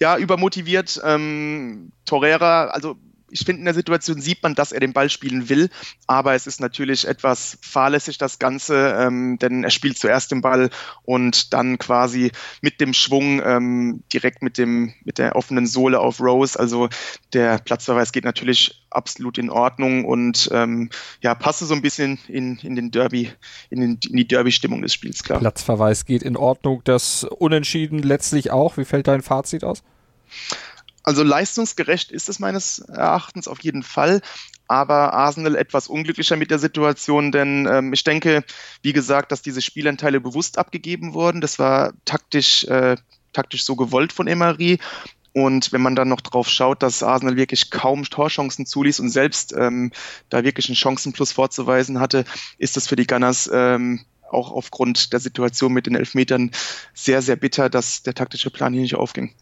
Ja, 0.00 0.16
übermotiviert. 0.16 1.00
Ähm, 1.04 1.92
Torreira, 2.04 2.66
also 2.66 2.96
ich 3.30 3.44
finde, 3.44 3.60
in 3.60 3.64
der 3.64 3.74
Situation 3.74 4.20
sieht 4.20 4.42
man, 4.42 4.54
dass 4.54 4.72
er 4.72 4.80
den 4.80 4.92
Ball 4.92 5.10
spielen 5.10 5.48
will, 5.48 5.70
aber 6.06 6.34
es 6.34 6.46
ist 6.46 6.60
natürlich 6.60 7.06
etwas 7.06 7.58
fahrlässig, 7.60 8.18
das 8.18 8.38
Ganze, 8.38 8.96
ähm, 8.98 9.38
denn 9.38 9.64
er 9.64 9.70
spielt 9.70 9.98
zuerst 9.98 10.30
den 10.30 10.40
Ball 10.40 10.70
und 11.04 11.52
dann 11.52 11.78
quasi 11.78 12.32
mit 12.62 12.80
dem 12.80 12.94
Schwung 12.94 13.42
ähm, 13.44 14.02
direkt 14.12 14.42
mit, 14.42 14.58
dem, 14.58 14.94
mit 15.04 15.18
der 15.18 15.36
offenen 15.36 15.66
Sohle 15.66 16.00
auf 16.00 16.20
Rose. 16.20 16.58
Also 16.58 16.88
der 17.32 17.58
Platzverweis 17.58 18.12
geht 18.12 18.24
natürlich 18.24 18.84
absolut 18.90 19.38
in 19.38 19.50
Ordnung 19.50 20.04
und 20.04 20.48
ähm, 20.52 20.90
ja, 21.20 21.34
passe 21.34 21.66
so 21.66 21.74
ein 21.74 21.82
bisschen 21.82 22.18
in, 22.28 22.56
in 22.58 22.74
den 22.74 22.90
Derby, 22.90 23.30
in, 23.70 23.80
den, 23.80 23.98
in 24.08 24.16
die 24.16 24.28
Derby-Stimmung 24.28 24.82
des 24.82 24.94
Spiels, 24.94 25.22
klar. 25.22 25.40
Platzverweis 25.40 26.06
geht 26.06 26.22
in 26.22 26.36
Ordnung, 26.36 26.82
das 26.84 27.24
Unentschieden 27.24 27.98
letztlich 28.02 28.50
auch. 28.50 28.76
Wie 28.76 28.84
fällt 28.84 29.08
dein 29.08 29.22
Fazit 29.22 29.64
aus? 29.64 29.82
Also 31.08 31.22
leistungsgerecht 31.22 32.12
ist 32.12 32.28
es 32.28 32.38
meines 32.38 32.80
Erachtens 32.80 33.48
auf 33.48 33.62
jeden 33.62 33.82
Fall. 33.82 34.20
Aber 34.66 35.14
Arsenal 35.14 35.56
etwas 35.56 35.88
unglücklicher 35.88 36.36
mit 36.36 36.50
der 36.50 36.58
Situation, 36.58 37.32
denn 37.32 37.66
ähm, 37.66 37.94
ich 37.94 38.04
denke, 38.04 38.44
wie 38.82 38.92
gesagt, 38.92 39.32
dass 39.32 39.40
diese 39.40 39.62
Spielanteile 39.62 40.20
bewusst 40.20 40.58
abgegeben 40.58 41.14
wurden. 41.14 41.40
Das 41.40 41.58
war 41.58 41.94
taktisch, 42.04 42.64
äh, 42.64 42.98
taktisch 43.32 43.64
so 43.64 43.74
gewollt 43.74 44.12
von 44.12 44.26
Emery. 44.26 44.80
Und 45.32 45.72
wenn 45.72 45.80
man 45.80 45.96
dann 45.96 46.10
noch 46.10 46.20
drauf 46.20 46.50
schaut, 46.50 46.82
dass 46.82 47.02
Arsenal 47.02 47.36
wirklich 47.36 47.70
kaum 47.70 48.04
Torchancen 48.04 48.66
zuließ 48.66 49.00
und 49.00 49.08
selbst 49.08 49.54
ähm, 49.56 49.92
da 50.28 50.44
wirklich 50.44 50.68
einen 50.68 50.76
Chancenplus 50.76 51.32
vorzuweisen 51.32 52.00
hatte, 52.00 52.26
ist 52.58 52.76
das 52.76 52.86
für 52.86 52.96
die 52.96 53.06
Gunners 53.06 53.48
ähm, 53.50 54.04
auch 54.30 54.52
aufgrund 54.52 55.14
der 55.14 55.20
Situation 55.20 55.72
mit 55.72 55.86
den 55.86 55.94
Elfmetern 55.94 56.50
sehr, 56.92 57.22
sehr 57.22 57.36
bitter, 57.36 57.70
dass 57.70 58.02
der 58.02 58.12
taktische 58.12 58.50
Plan 58.50 58.74
hier 58.74 58.82
nicht 58.82 58.96
aufging. 58.96 59.34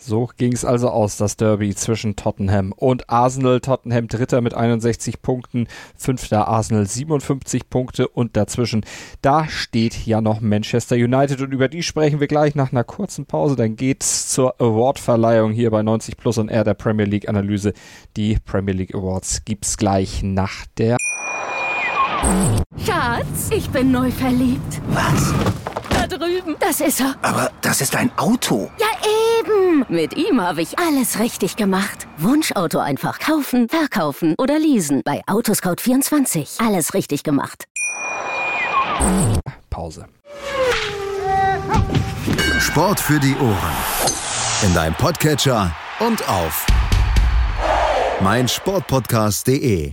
So 0.00 0.30
ging 0.36 0.52
es 0.52 0.64
also 0.64 0.90
aus, 0.90 1.16
das 1.16 1.36
Derby 1.36 1.74
zwischen 1.74 2.14
Tottenham 2.14 2.72
und 2.72 3.10
Arsenal. 3.10 3.60
Tottenham 3.60 4.06
Dritter 4.06 4.40
mit 4.40 4.54
61 4.54 5.22
Punkten, 5.22 5.66
Fünfter 5.96 6.46
Arsenal 6.46 6.86
57 6.86 7.68
Punkte 7.68 8.06
und 8.06 8.36
dazwischen, 8.36 8.84
da 9.22 9.48
steht 9.48 10.06
ja 10.06 10.20
noch 10.20 10.40
Manchester 10.40 10.94
United 10.94 11.40
und 11.40 11.52
über 11.52 11.68
die 11.68 11.82
sprechen 11.82 12.20
wir 12.20 12.28
gleich 12.28 12.54
nach 12.54 12.70
einer 12.70 12.84
kurzen 12.84 13.26
Pause. 13.26 13.56
Dann 13.56 13.74
geht's 13.74 14.28
zur 14.28 14.60
Awardverleihung 14.60 15.50
hier 15.52 15.70
bei 15.70 15.82
90 15.82 16.16
Plus 16.16 16.38
und 16.38 16.48
R 16.48 16.62
der 16.62 16.74
Premier 16.74 17.06
League 17.06 17.28
Analyse. 17.28 17.72
Die 18.16 18.38
Premier 18.44 18.74
League 18.74 18.94
Awards 18.94 19.44
gibt's 19.44 19.76
gleich 19.76 20.22
nach 20.22 20.64
der. 20.78 20.96
Schatz, 22.84 23.50
ich 23.50 23.68
bin 23.70 23.90
neu 23.90 24.10
verliebt. 24.10 24.80
Was? 24.90 25.34
Drüben. 26.08 26.56
Das 26.60 26.80
ist 26.80 27.00
er. 27.00 27.14
Aber 27.22 27.50
das 27.60 27.80
ist 27.80 27.94
ein 27.94 28.10
Auto. 28.16 28.70
Ja, 28.78 28.86
eben. 29.40 29.84
Mit 29.88 30.16
ihm 30.16 30.40
habe 30.40 30.62
ich 30.62 30.78
alles 30.78 31.18
richtig 31.18 31.56
gemacht. 31.56 32.06
Wunschauto 32.16 32.78
einfach 32.78 33.18
kaufen, 33.18 33.68
verkaufen 33.68 34.34
oder 34.38 34.58
leasen. 34.58 35.02
Bei 35.04 35.22
Autoscout24. 35.26 36.64
Alles 36.66 36.94
richtig 36.94 37.22
gemacht. 37.22 37.64
Pause. 39.70 40.06
Sport 42.58 42.98
für 43.00 43.20
die 43.20 43.36
Ohren. 43.36 43.76
In 44.62 44.74
deinem 44.74 44.94
Podcatcher 44.94 45.74
und 46.00 46.28
auf 46.28 46.66
meinsportpodcast.de. 48.20 49.92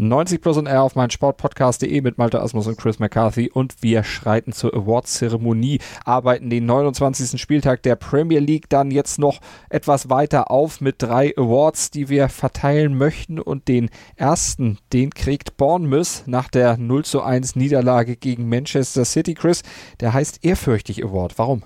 90 0.00 0.40
Plus 0.40 0.56
und 0.56 0.66
R 0.66 0.82
auf 0.82 0.94
mein 0.94 1.10
Sportpodcast.de 1.10 2.00
mit 2.00 2.16
Malte 2.16 2.40
Asmus 2.40 2.66
und 2.66 2.78
Chris 2.78 2.98
McCarthy 2.98 3.50
und 3.52 3.82
wir 3.82 4.02
schreiten 4.02 4.52
zur 4.52 4.72
Awards-Zeremonie, 4.74 5.78
arbeiten 6.06 6.48
den 6.48 6.64
29. 6.64 7.38
Spieltag 7.38 7.82
der 7.82 7.96
Premier 7.96 8.38
League 8.38 8.70
dann 8.70 8.90
jetzt 8.90 9.18
noch 9.18 9.40
etwas 9.68 10.08
weiter 10.08 10.50
auf 10.50 10.80
mit 10.80 10.96
drei 11.02 11.34
Awards, 11.36 11.90
die 11.90 12.08
wir 12.08 12.30
verteilen 12.30 12.96
möchten 12.96 13.38
und 13.38 13.68
den 13.68 13.90
ersten, 14.16 14.78
den 14.94 15.10
kriegt 15.10 15.58
Bournemouth 15.58 16.22
nach 16.24 16.48
der 16.48 16.78
0 16.78 17.04
zu 17.04 17.20
1 17.20 17.56
Niederlage 17.56 18.16
gegen 18.16 18.48
Manchester 18.48 19.04
City. 19.04 19.34
Chris, 19.34 19.62
der 20.00 20.14
heißt 20.14 20.42
Ehrfürchtig 20.42 21.04
Award. 21.04 21.38
Warum? 21.38 21.62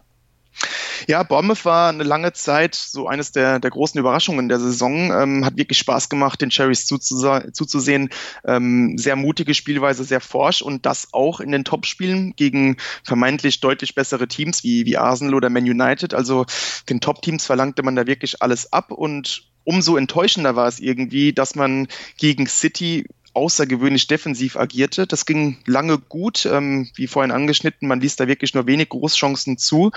Ja, 1.06 1.22
Bournemouth 1.22 1.64
war 1.64 1.90
eine 1.90 2.02
lange 2.02 2.32
Zeit 2.32 2.74
so 2.74 3.06
eines 3.06 3.32
der, 3.32 3.60
der 3.60 3.70
großen 3.70 3.98
Überraschungen 3.98 4.48
der 4.48 4.60
Saison. 4.60 5.12
Ähm, 5.12 5.44
hat 5.44 5.56
wirklich 5.56 5.78
Spaß 5.78 6.08
gemacht, 6.08 6.40
den 6.40 6.50
Cherries 6.50 6.86
zuzusehen. 6.86 8.10
Ähm, 8.46 8.96
sehr 8.96 9.16
mutige 9.16 9.54
Spielweise, 9.54 10.04
sehr 10.04 10.20
forsch 10.20 10.62
und 10.62 10.86
das 10.86 11.08
auch 11.12 11.40
in 11.40 11.52
den 11.52 11.64
Topspielen 11.64 12.34
gegen 12.36 12.76
vermeintlich 13.02 13.60
deutlich 13.60 13.94
bessere 13.94 14.28
Teams 14.28 14.64
wie, 14.64 14.86
wie 14.86 14.96
Arsenal 14.96 15.34
oder 15.34 15.50
Man 15.50 15.64
United. 15.64 16.14
Also 16.14 16.46
den 16.88 17.00
Top-Teams 17.00 17.44
verlangte 17.46 17.82
man 17.82 17.96
da 17.96 18.06
wirklich 18.06 18.42
alles 18.42 18.72
ab 18.72 18.90
und 18.90 19.44
umso 19.64 19.96
enttäuschender 19.96 20.56
war 20.56 20.68
es 20.68 20.78
irgendwie, 20.80 21.32
dass 21.32 21.54
man 21.54 21.88
gegen 22.18 22.46
City 22.46 23.06
außergewöhnlich 23.34 24.06
defensiv 24.06 24.56
agierte. 24.56 25.06
Das 25.06 25.26
ging 25.26 25.58
lange 25.66 25.98
gut, 25.98 26.46
ähm, 26.46 26.88
wie 26.94 27.06
vorhin 27.06 27.32
angeschnitten. 27.32 27.88
Man 27.88 28.00
ließ 28.00 28.16
da 28.16 28.28
wirklich 28.28 28.54
nur 28.54 28.66
wenig 28.66 28.88
Großchancen 28.88 29.58
zu, 29.58 29.90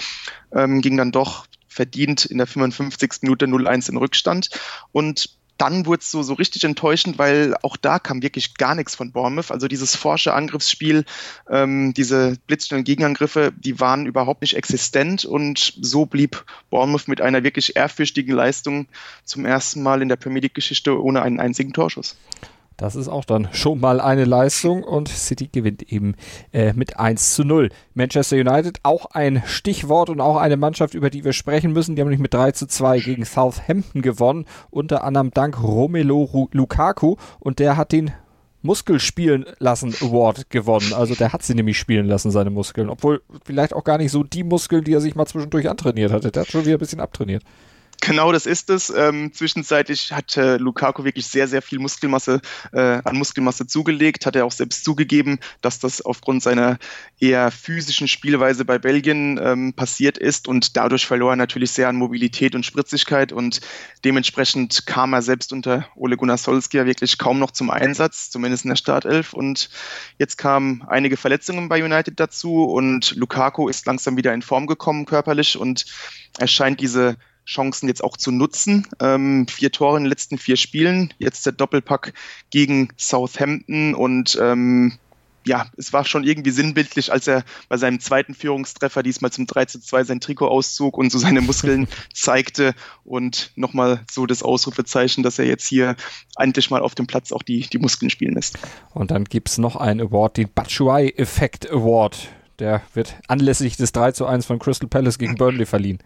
ähm, 0.54 0.82
ging 0.82 0.98
dann 0.98 1.12
doch 1.12 1.46
verdient 1.68 2.26
in 2.26 2.40
der 2.40 2.48
55. 2.48 3.22
Minute 3.22 3.46
0-1 3.46 3.90
in 3.90 3.98
Rückstand. 3.98 4.50
Und 4.92 5.38
dann 5.58 5.86
wurde 5.86 6.02
es 6.02 6.12
so, 6.12 6.22
so 6.22 6.34
richtig 6.34 6.64
enttäuschend, 6.64 7.18
weil 7.18 7.56
auch 7.64 7.78
da 7.78 8.00
kam 8.00 8.22
wirklich 8.22 8.56
gar 8.56 8.76
nichts 8.76 8.96
von 8.96 9.12
Bournemouth. 9.12 9.52
Also 9.52 9.68
dieses 9.68 9.96
forsche 9.96 10.34
Angriffsspiel, 10.34 11.04
ähm, 11.50 11.94
diese 11.96 12.38
blitzschnellen 12.48 12.84
Gegenangriffe, 12.84 13.52
die 13.58 13.80
waren 13.80 14.06
überhaupt 14.06 14.42
nicht 14.42 14.56
existent 14.56 15.26
und 15.26 15.74
so 15.82 16.06
blieb 16.06 16.46
Bournemouth 16.70 17.08
mit 17.08 17.22
einer 17.22 17.44
wirklich 17.44 17.76
ehrfürchtigen 17.76 18.36
Leistung 18.36 18.88
zum 19.26 19.46
ersten 19.46 19.82
Mal 19.82 20.02
in 20.02 20.10
der 20.10 20.16
Premier 20.16 20.42
League-Geschichte 20.42 21.02
ohne 21.02 21.22
einen 21.24 21.40
einzigen 21.40 21.74
Torschuss. 21.74 22.16
Das 22.78 22.96
ist 22.96 23.08
auch 23.08 23.26
dann 23.26 23.48
schon 23.52 23.80
mal 23.80 24.00
eine 24.00 24.26
Leistung 24.26 24.84
und 24.84 25.10
City 25.10 25.50
gewinnt 25.52 25.92
eben 25.92 26.14
äh, 26.54 26.74
mit 26.74 27.00
1 27.00 27.34
zu 27.34 27.44
0. 27.44 27.70
Manchester 27.96 28.38
United 28.38 28.80
auch 28.84 29.08
ein 29.08 29.42
Stichwort 29.48 30.12
und 30.12 30.22
auch 30.22 30.38
eine 30.38 30.58
Mannschaft, 30.58 30.94
über 30.94 31.10
die 31.10 31.24
wir 31.24 31.34
sprechen 31.34 31.74
müssen. 31.74 31.96
Die 31.96 32.02
haben 32.02 32.08
nämlich 32.08 32.22
mit 32.22 32.36
3 32.36 32.52
zu 32.52 32.68
2 32.68 33.00
gegen 33.00 33.26
Southampton 33.26 34.04
gewonnen, 34.04 34.46
unter 34.70 35.04
anderem 35.04 35.32
dank 35.32 35.62
Romelu 35.62 36.48
Lukaku 36.52 37.16
und 37.40 37.58
der 37.58 37.78
hat 37.78 37.92
den 37.92 38.12
Muskel 38.62 39.00
spielen 39.00 39.46
lassen 39.58 39.96
Award 40.02 40.52
gewonnen. 40.52 40.94
Also 40.94 41.16
der 41.16 41.34
hat 41.34 41.42
sie 41.42 41.56
nämlich 41.56 41.80
spielen 41.80 42.06
lassen, 42.06 42.30
seine 42.30 42.52
Muskeln. 42.52 42.90
Obwohl 42.90 43.22
vielleicht 43.44 43.74
auch 43.74 43.84
gar 43.84 43.98
nicht 43.98 44.12
so 44.12 44.24
die 44.24 44.44
Muskeln, 44.44 44.84
die 44.84 44.94
er 44.94 45.02
sich 45.02 45.16
mal 45.16 45.26
zwischendurch 45.26 45.68
antrainiert 45.68 46.12
hatte. 46.12 46.32
Der 46.32 46.42
hat 46.42 46.52
schon 46.52 46.66
wieder 46.66 46.76
ein 46.76 46.80
bisschen 46.80 47.00
abtrainiert. 47.00 47.44
Genau 48.02 48.32
das 48.32 48.46
ist 48.46 48.70
es. 48.70 48.90
Ähm, 48.90 49.34
zwischenzeitlich 49.34 50.12
hat 50.12 50.38
äh, 50.38 50.58
Lukaku 50.58 51.04
wirklich 51.04 51.28
sehr, 51.28 51.48
sehr 51.48 51.62
viel 51.62 51.80
Muskelmasse 51.80 52.42
äh, 52.72 53.02
an 53.04 53.18
Muskelmasse 53.18 53.66
zugelegt, 53.66 54.26
hat 54.26 54.36
er 54.36 54.46
auch 54.46 54.52
selbst 54.52 54.86
zugegeben, 54.86 55.40
dass 55.62 55.80
das 55.80 56.02
aufgrund 56.02 56.44
seiner 56.44 56.78
eher 57.20 57.50
physischen 57.52 58.08
Spielweise 58.08 58.66
bei 58.66 58.78
Belgien 58.78 59.40
ähm, 59.42 59.74
passiert 59.74 60.18
ist. 60.18 60.48
Und 60.48 60.78
dadurch 60.78 61.08
verlor 61.08 61.34
er 61.34 61.36
natürlich 61.36 61.72
sehr 61.72 61.90
an 61.90 61.96
Mobilität 61.96 62.54
und 62.56 62.66
Spritzigkeit. 62.66 63.32
Und 63.32 63.62
dementsprechend 64.06 64.86
kam 64.86 65.14
er 65.14 65.24
selbst 65.24 65.52
unter 65.52 65.88
Ole 65.96 66.18
Gunnar 66.18 66.38
Solskjaer 66.38 66.86
wirklich 66.86 67.18
kaum 67.18 67.40
noch 67.40 67.52
zum 67.52 67.72
Einsatz, 67.72 68.30
zumindest 68.30 68.64
in 68.64 68.70
der 68.70 68.76
Startelf. 68.76 69.34
Und 69.34 69.70
jetzt 70.20 70.38
kamen 70.38 70.84
einige 70.88 71.18
Verletzungen 71.18 71.68
bei 71.68 71.84
United 71.84 72.20
dazu. 72.20 72.64
Und 72.64 73.16
Lukaku 73.16 73.70
ist 73.70 73.88
langsam 73.88 74.18
wieder 74.18 74.34
in 74.34 74.44
Form 74.44 74.68
gekommen 74.68 75.06
körperlich. 75.06 75.58
Und 75.58 75.86
er 76.38 76.48
scheint 76.48 76.80
diese 76.80 77.18
Chancen 77.48 77.88
jetzt 77.88 78.04
auch 78.04 78.18
zu 78.18 78.32
nutzen. 78.32 78.88
Ähm, 79.00 79.48
vier 79.48 79.72
Tore 79.72 79.98
in 79.98 80.04
den 80.04 80.10
letzten 80.10 80.38
vier 80.38 80.58
Spielen, 80.58 81.14
jetzt 81.18 81.46
der 81.46 81.54
Doppelpack 81.54 82.14
gegen 82.50 82.90
Southampton 82.98 83.96
und 83.96 84.38
ähm, 84.40 85.00
ja, 85.48 85.68
es 85.78 85.94
war 85.94 86.04
schon 86.04 86.26
irgendwie 86.26 86.52
sinnbildlich, 86.52 87.12
als 87.12 87.26
er 87.26 87.46
bei 87.70 87.78
seinem 87.78 88.02
zweiten 88.02 88.34
Führungstreffer 88.34 89.02
diesmal 89.02 89.32
zum 89.32 89.48
3 89.48 89.66
zu 89.66 89.80
2 89.80 90.04
sein 90.04 90.20
Trikot 90.20 90.50
auszog 90.50 90.98
und 90.98 91.10
so 91.10 91.18
seine 91.18 91.40
Muskeln 91.40 91.88
zeigte 92.14 92.74
und 93.06 93.52
nochmal 93.56 94.02
so 94.12 94.26
das 94.26 94.44
Ausrufezeichen, 94.44 95.24
dass 95.24 95.40
er 95.40 95.46
jetzt 95.46 95.66
hier 95.66 95.96
endlich 96.38 96.70
mal 96.70 96.82
auf 96.82 96.96
dem 96.96 97.08
Platz 97.08 97.32
auch 97.32 97.44
die, 97.44 97.62
die 97.62 97.78
Muskeln 97.78 98.10
spielen 98.10 98.34
lässt. 98.34 98.60
Und 98.94 99.12
dann 99.12 99.24
gibt 99.24 99.48
es 99.48 99.58
noch 99.58 99.78
einen 99.78 100.02
Award, 100.02 100.36
den 100.36 100.50
Batshuayi 100.54 101.14
Effect 101.16 101.72
Award. 101.72 102.28
Der 102.60 102.82
wird 102.94 103.16
anlässlich 103.28 103.78
des 103.78 103.94
3 103.94 104.12
zu 104.12 104.26
1 104.26 104.46
von 104.46 104.60
Crystal 104.60 104.90
Palace 104.90 105.18
gegen 105.18 105.36
Burnley 105.36 105.66
verliehen. 105.66 106.00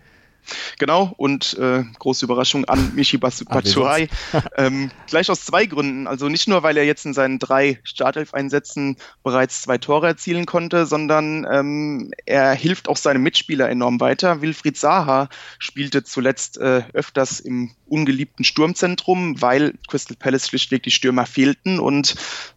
Genau, 0.80 1.14
und 1.18 1.58
äh, 1.58 1.84
große 2.00 2.26
Überraschung 2.26 2.66
an 2.66 2.94
Michi 2.96 3.18
Batshuayi. 3.18 4.10
ähm, 4.58 4.92
gleich 5.08 5.30
aus 5.30 5.46
zwei 5.46 5.66
Gründen. 5.66 6.08
Also 6.08 6.30
nicht 6.30 6.48
nur, 6.48 6.64
weil 6.64 6.78
er 6.78 6.86
jetzt 6.86 7.06
in 7.06 7.14
seinen 7.14 7.40
drei 7.40 7.80
Startelf-Einsätzen 7.84 8.98
bereits 9.24 9.62
zwei 9.62 9.78
Tore 9.78 10.08
erzielen 10.08 10.46
konnte, 10.46 10.86
sondern 10.86 11.48
ähm, 11.52 12.12
er 12.26 12.54
hilft 12.54 12.90
auch 12.90 12.98
seinem 12.98 13.24
Mitspieler 13.24 13.70
enorm 13.70 14.00
weiter. 14.00 14.42
Wilfried 14.42 14.78
Saha 14.78 15.30
spielte 15.60 16.04
zuletzt 16.04 16.58
äh, 16.58 16.84
öfters 16.94 17.40
im 17.40 17.72
ungeliebten 17.88 18.46
Sturmzentrum, 18.46 19.42
weil 19.42 19.74
Crystal 19.88 20.18
Palace 20.18 20.48
schlichtweg 20.48 20.84
die 20.84 20.92
Stürmer 20.92 21.26
fehlten 21.26 21.80
und 21.80 22.16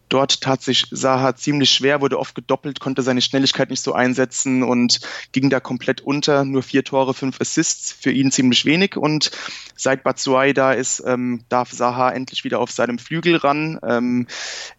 dort 0.08 0.40
tat 0.40 0.62
sich 0.62 0.86
Saha 0.90 1.34
ziemlich 1.34 1.70
schwer, 1.70 2.00
wurde 2.00 2.18
oft 2.18 2.34
gedoppelt, 2.34 2.80
konnte 2.80 3.02
seine 3.02 3.20
Schnelligkeit 3.20 3.70
nicht 3.70 3.82
so 3.82 3.92
einsetzen 3.92 4.62
und 4.62 5.00
ging 5.32 5.50
da 5.50 5.60
komplett 5.60 6.00
unter. 6.00 6.44
Nur 6.44 6.62
vier 6.62 6.84
Tore, 6.84 7.14
fünf 7.14 7.40
Assists, 7.40 7.92
für 7.92 8.12
ihn 8.12 8.30
ziemlich 8.30 8.64
wenig. 8.64 8.96
Und 8.96 9.30
seit 9.76 10.04
Batsuai 10.04 10.52
da 10.52 10.72
ist, 10.72 11.02
ähm, 11.06 11.44
darf 11.48 11.70
Saha 11.70 12.10
endlich 12.10 12.44
wieder 12.44 12.60
auf 12.60 12.70
seinem 12.70 12.98
Flügel 12.98 13.36
ran. 13.36 13.78
Ähm, 13.86 14.26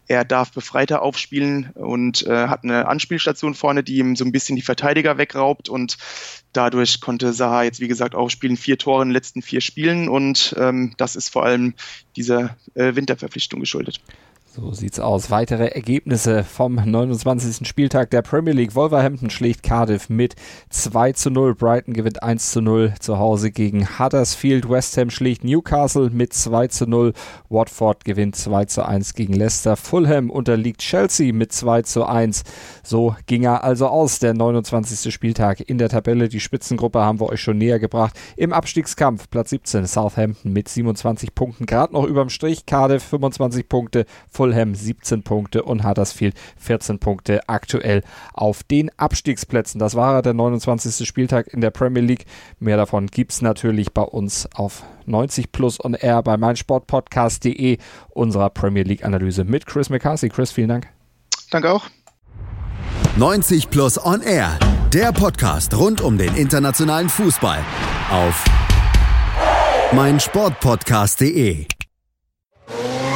er 0.08 0.24
darf 0.24 0.52
befreiter 0.52 1.02
aufspielen 1.02 1.70
und 1.74 2.26
äh, 2.26 2.48
hat 2.48 2.64
eine 2.64 2.88
Anspielstation 2.88 3.54
vorne, 3.54 3.82
die 3.82 3.96
ihm 3.96 4.16
so 4.16 4.24
ein 4.24 4.32
bisschen 4.32 4.56
die 4.56 4.62
Verteidiger 4.62 5.18
wegraubt 5.18 5.68
und 5.68 5.96
dadurch 6.52 7.00
konnte 7.00 7.32
Saha 7.32 7.64
jetzt, 7.64 7.80
wie 7.80 7.88
gesagt, 7.88 8.14
aufspielen. 8.14 8.56
Vier 8.56 8.78
Tore 8.78 9.02
in 9.02 9.08
den 9.08 9.14
letzten 9.14 9.42
vier 9.42 9.60
Spielen 9.60 10.08
und 10.08 10.54
ähm, 10.58 10.94
das 10.96 11.16
ist 11.16 11.28
vor 11.28 11.44
allem 11.44 11.74
dieser 12.16 12.56
äh, 12.74 12.94
Winterverpflichtung 12.94 13.60
geschuldet. 13.60 14.00
So 14.56 14.72
sieht's 14.72 14.98
aus. 14.98 15.30
Weitere 15.30 15.66
Ergebnisse 15.66 16.42
vom 16.42 16.76
29. 16.76 17.68
Spieltag 17.68 18.08
der 18.08 18.22
Premier 18.22 18.54
League. 18.54 18.74
Wolverhampton 18.74 19.28
schlägt 19.28 19.62
Cardiff 19.62 20.08
mit 20.08 20.34
2 20.70 21.12
zu 21.12 21.28
0. 21.28 21.54
Brighton 21.54 21.92
gewinnt 21.92 22.22
1 22.22 22.52
zu 22.52 22.62
0 22.62 22.94
zu 22.98 23.18
Hause 23.18 23.50
gegen 23.50 23.98
Huddersfield. 23.98 24.70
West 24.70 24.96
Ham 24.96 25.10
schlägt 25.10 25.44
Newcastle 25.44 26.08
mit 26.08 26.32
2 26.32 26.68
zu 26.68 26.86
0. 26.86 27.12
Watford 27.50 28.06
gewinnt 28.06 28.34
2 28.34 28.64
zu 28.64 28.86
1 28.86 29.12
gegen 29.12 29.34
Leicester. 29.34 29.76
Fulham 29.76 30.30
unterliegt 30.30 30.80
Chelsea 30.80 31.34
mit 31.34 31.52
2 31.52 31.82
zu 31.82 32.06
1. 32.06 32.42
So 32.82 33.14
ging 33.26 33.42
er 33.42 33.62
also 33.62 33.88
aus, 33.88 34.20
der 34.20 34.32
29. 34.32 35.12
Spieltag 35.12 35.68
in 35.68 35.76
der 35.76 35.90
Tabelle. 35.90 36.30
Die 36.30 36.40
Spitzengruppe 36.40 37.00
haben 37.00 37.20
wir 37.20 37.28
euch 37.28 37.42
schon 37.42 37.58
näher 37.58 37.78
gebracht. 37.78 38.18
Im 38.38 38.54
Abstiegskampf 38.54 39.28
Platz 39.28 39.50
17 39.50 39.86
Southampton 39.86 40.54
mit 40.54 40.70
27 40.70 41.34
Punkten. 41.34 41.66
Gerade 41.66 41.92
noch 41.92 42.04
überm 42.04 42.30
Strich. 42.30 42.64
Cardiff 42.64 43.02
25 43.02 43.68
Punkte. 43.68 44.06
Fulham 44.30 44.45
Fulham 44.46 44.76
17 44.76 45.24
Punkte 45.24 45.64
und 45.64 45.82
Huddersfield 45.82 46.36
14 46.58 47.00
Punkte 47.00 47.48
aktuell 47.48 48.04
auf 48.32 48.62
den 48.62 48.92
Abstiegsplätzen. 48.96 49.80
Das 49.80 49.96
war 49.96 50.22
der 50.22 50.34
29. 50.34 51.04
Spieltag 51.04 51.52
in 51.52 51.60
der 51.60 51.70
Premier 51.70 52.02
League. 52.02 52.26
Mehr 52.60 52.76
davon 52.76 53.08
gibt 53.08 53.32
es 53.32 53.42
natürlich 53.42 53.92
bei 53.92 54.02
uns 54.02 54.48
auf 54.54 54.84
90 55.06 55.50
Plus 55.50 55.84
on 55.84 55.94
Air 55.94 56.22
bei 56.22 56.36
meinsportpodcast.de 56.36 57.78
unserer 58.10 58.50
Premier 58.50 58.84
League 58.84 59.04
Analyse 59.04 59.42
mit 59.42 59.66
Chris 59.66 59.90
McCarthy. 59.90 60.28
Chris, 60.28 60.52
vielen 60.52 60.68
Dank. 60.68 60.86
Danke 61.50 61.72
auch. 61.72 61.86
90 63.16 63.68
Plus 63.70 63.98
on 64.04 64.22
Air, 64.22 64.56
der 64.92 65.10
Podcast 65.10 65.76
rund 65.76 66.00
um 66.00 66.18
den 66.18 66.36
internationalen 66.36 67.08
Fußball 67.08 67.58
auf 68.12 68.44
meinsportpodcast.de. 69.92 71.66